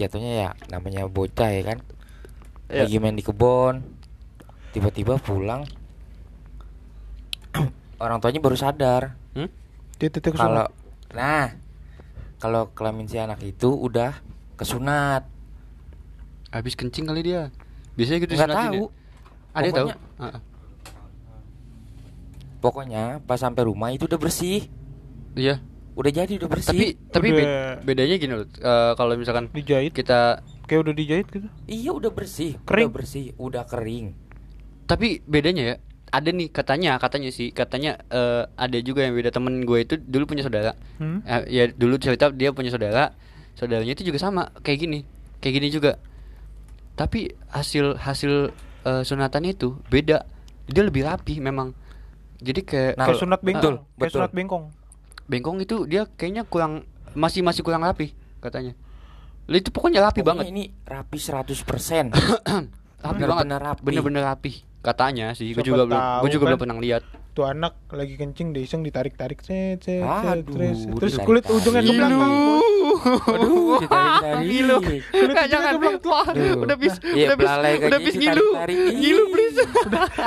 jatuhnya 0.00 0.32
ya 0.32 0.50
namanya 0.72 1.04
bocah 1.06 1.50
ya 1.52 1.62
kan 1.74 1.78
Iya. 2.68 2.84
lagi 2.84 2.96
main 2.98 3.12
di 3.12 3.22
kebun 3.22 3.80
tiba-tiba 4.70 5.16
pulang 5.16 5.64
orang 7.98 8.18
tuanya 8.18 8.38
baru 8.38 8.54
sadar 8.54 9.16
Hmm? 9.32 9.48
Kalau 9.98 10.30
kesunat. 10.30 10.68
nah 11.10 11.46
kalau 12.36 12.70
kelamin 12.70 13.04
si 13.04 13.16
anak 13.16 13.40
itu 13.40 13.66
udah 13.68 14.14
kesunat 14.54 15.26
Habis 16.48 16.72
kencing 16.74 17.04
kali 17.04 17.20
dia. 17.22 17.52
Biasanya 17.92 18.18
gitu 18.18 18.32
nggak 18.32 18.48
disunatin 18.48 18.64
tahu 18.64 18.74
ya? 18.74 18.88
Ada 19.50 19.60
yang 19.60 19.74
tahu? 19.74 19.88
Pokoknya- 19.88 20.00
Heeh. 20.18 20.40
pokoknya 22.58 23.04
pas 23.22 23.36
sampai 23.36 23.62
rumah 23.62 23.88
itu 23.88 24.04
udah 24.04 24.16
bersih 24.16 24.66
Iya. 25.34 25.60
udah 25.92 26.10
jadi 26.10 26.32
udah 26.34 26.48
bersih 26.48 26.72
Tapi 26.72 26.86
tapi 27.10 27.28
be- 27.30 27.38
Udah- 27.38 27.76
bedanya 27.82 28.16
gini 28.16 28.32
loh. 28.34 28.46
eh, 28.48 28.92
kalau 28.94 29.12
misalkan 29.14 29.46
Dijahit. 29.48 29.92
kita 29.92 30.40
Kayak 30.68 30.80
udah 30.84 30.94
dijahit 30.94 31.26
gitu. 31.26 31.48
iya 31.64 31.90
udah 31.90 32.12
bersih 32.12 32.60
Kering. 32.62 32.86
udah 32.86 32.94
bersih 32.94 33.24
udah 33.34 33.64
kering 33.64 34.12
Tapi 34.84 35.20
bedanya 35.22 35.62
ya, 35.64 35.74
ada 36.08 36.28
nih 36.28 36.48
katanya, 36.48 36.96
katanya 36.96 37.28
sih, 37.28 37.50
katanya 37.50 38.00
eh, 38.08 38.44
ada 38.50 38.78
juga 38.78 39.02
yang 39.02 39.12
beda 39.12 39.28
temen 39.28 39.60
gue 39.62 39.78
itu 39.78 39.96
dulu 39.96 40.24
punya 40.26 40.40
saudara. 40.40 40.72
Hmm. 40.96 41.20
Eh, 41.22 41.44
ya 41.50 41.64
dulu 41.68 41.96
cerita 41.96 42.28
dia 42.30 42.52
punya 42.52 42.68
saudara, 42.68 43.12
saudaranya 43.52 43.92
itu 43.92 44.00
juga 44.02 44.16
sama 44.16 44.48
kayak 44.58 44.78
gini, 44.78 44.98
kayak 45.38 45.54
gini 45.56 45.68
juga. 45.68 46.00
Tapi 46.94 47.30
hasil 47.48 47.96
hasil 47.96 48.50
eh, 48.82 49.02
sunatannya 49.04 49.52
itu 49.52 49.76
beda, 49.86 50.24
dia 50.64 50.82
lebih 50.82 51.04
rapi 51.04 51.36
memang. 51.38 51.76
Jadi 52.38 52.60
kayak 52.62 52.92
Nah, 52.94 53.04
kayak 53.04 53.08
kalau- 53.10 53.20
sunat 53.20 53.40
bengkong. 53.40 53.76
betul, 53.76 53.98
Kayak 53.98 54.12
sunat 54.14 54.32
bengkong. 54.32 54.64
bengkong 55.26 55.58
itu 55.60 55.76
dia 55.84 56.08
kayaknya 56.08 56.42
kurang 56.42 56.84
masih 57.12 57.40
masih 57.40 57.60
kurang 57.60 57.84
rapi 57.84 58.16
katanya. 58.38 58.72
Lah, 59.48 59.56
Itu 59.56 59.72
pokoknya 59.72 60.04
rapi 60.04 60.20
Pokoknya 60.20 60.44
banget. 60.44 60.52
ini 60.52 60.64
rapi 60.84 61.16
100% 61.16 61.32
rapi 61.48 62.12
banget. 63.00 63.16
Bener-bener 63.16 63.58
rapi. 63.58 63.82
Bener-bener 63.82 64.22
rapi. 64.22 64.52
Katanya 64.78 65.34
sih, 65.34 65.50
gue 65.50 65.64
juga 65.64 65.84
belum 65.84 65.98
gue 66.22 66.30
juga 66.30 66.44
kan. 66.44 66.48
belum 66.52 66.60
pernah 66.60 66.78
lihat. 66.78 67.02
Tuh 67.32 67.46
anak 67.46 67.78
lagi 67.88 68.14
kencing 68.14 68.50
dia 68.50 68.62
iseng 68.62 68.82
ditarik-tarik 68.82 69.38
cet 69.40 69.86
cet 69.86 70.02
cet, 70.02 70.42
Aduh, 70.42 70.58
terus 70.98 71.14
kulit 71.18 71.46
ujungnya 71.46 71.80
ke 71.80 71.92
belakang. 71.92 72.32
Aduh, 73.30 73.78
ditarik-tarik. 73.78 74.42
Ngilu. 74.42 74.76
Kulit 75.06 75.36
jangan 75.46 75.72
udah 76.58 76.76
bis 76.76 76.94
Iya, 77.00 77.26
udah 77.30 77.36
bis 77.38 77.52
udah 77.78 78.00
bis 78.00 78.14
ngilu. 78.18 78.46
Ngilu 78.92 79.24
please. 79.30 79.58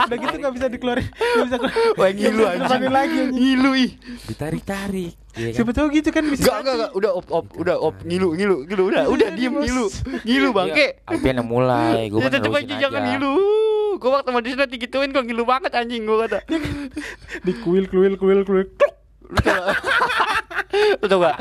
Udah 0.08 0.18
gitu 0.18 0.36
nggak 0.40 0.54
bisa 0.56 0.68
dikeluarin. 0.68 1.08
Nggak 1.12 1.46
bisa 1.46 1.58
keluar. 1.60 1.76
Wah, 2.00 2.10
ngilu 2.10 2.44
anjing. 2.44 2.64
keluarin 2.66 2.92
lagi. 2.92 3.20
Ngilu 3.30 3.72
ih. 3.76 3.92
Ditarik-tarik. 4.32 5.14
Iya 5.32 5.48
kan? 5.52 5.56
Siapa 5.56 5.72
tahu 5.72 5.88
gitu 5.96 6.10
kan 6.12 6.24
bisa. 6.28 6.44
Enggak, 6.44 6.60
enggak, 6.60 6.76
enggak, 6.76 6.91
udah 6.91 7.12
op 7.15 7.28
op, 7.32 7.46
udah 7.56 7.76
op 7.80 7.96
ngilu, 8.04 8.36
ngilu, 8.36 8.58
ngilu, 8.67 8.84
udah, 8.91 9.04
udah 9.08 9.28
diem 9.32 9.54
ngilu. 9.56 9.86
Ngilu 10.28 10.50
bangke. 10.52 10.88
Iya, 11.00 11.08
Alpian 11.08 11.36
yang 11.39 11.48
mulai, 11.48 12.12
gue 12.12 12.20
Ya 12.20 12.28
tetep 12.28 12.52
aja 12.52 12.74
jangan 12.76 13.02
ngilu. 13.08 13.36
Gua 14.02 14.20
waktu 14.20 14.30
sama 14.34 14.39
Disna 14.44 14.65
digituin 14.67 15.15
kok 15.15 15.24
ngilu 15.24 15.44
banget 15.48 15.72
anjing 15.72 16.04
gua 16.04 16.28
kata. 16.28 16.44
Di 17.48 17.54
kuil 17.63 17.88
kuil 17.88 18.20
kuil 18.20 18.44
kuil. 18.44 18.67
Lu 21.00 21.06
tau 21.08 21.20
gak? 21.24 21.38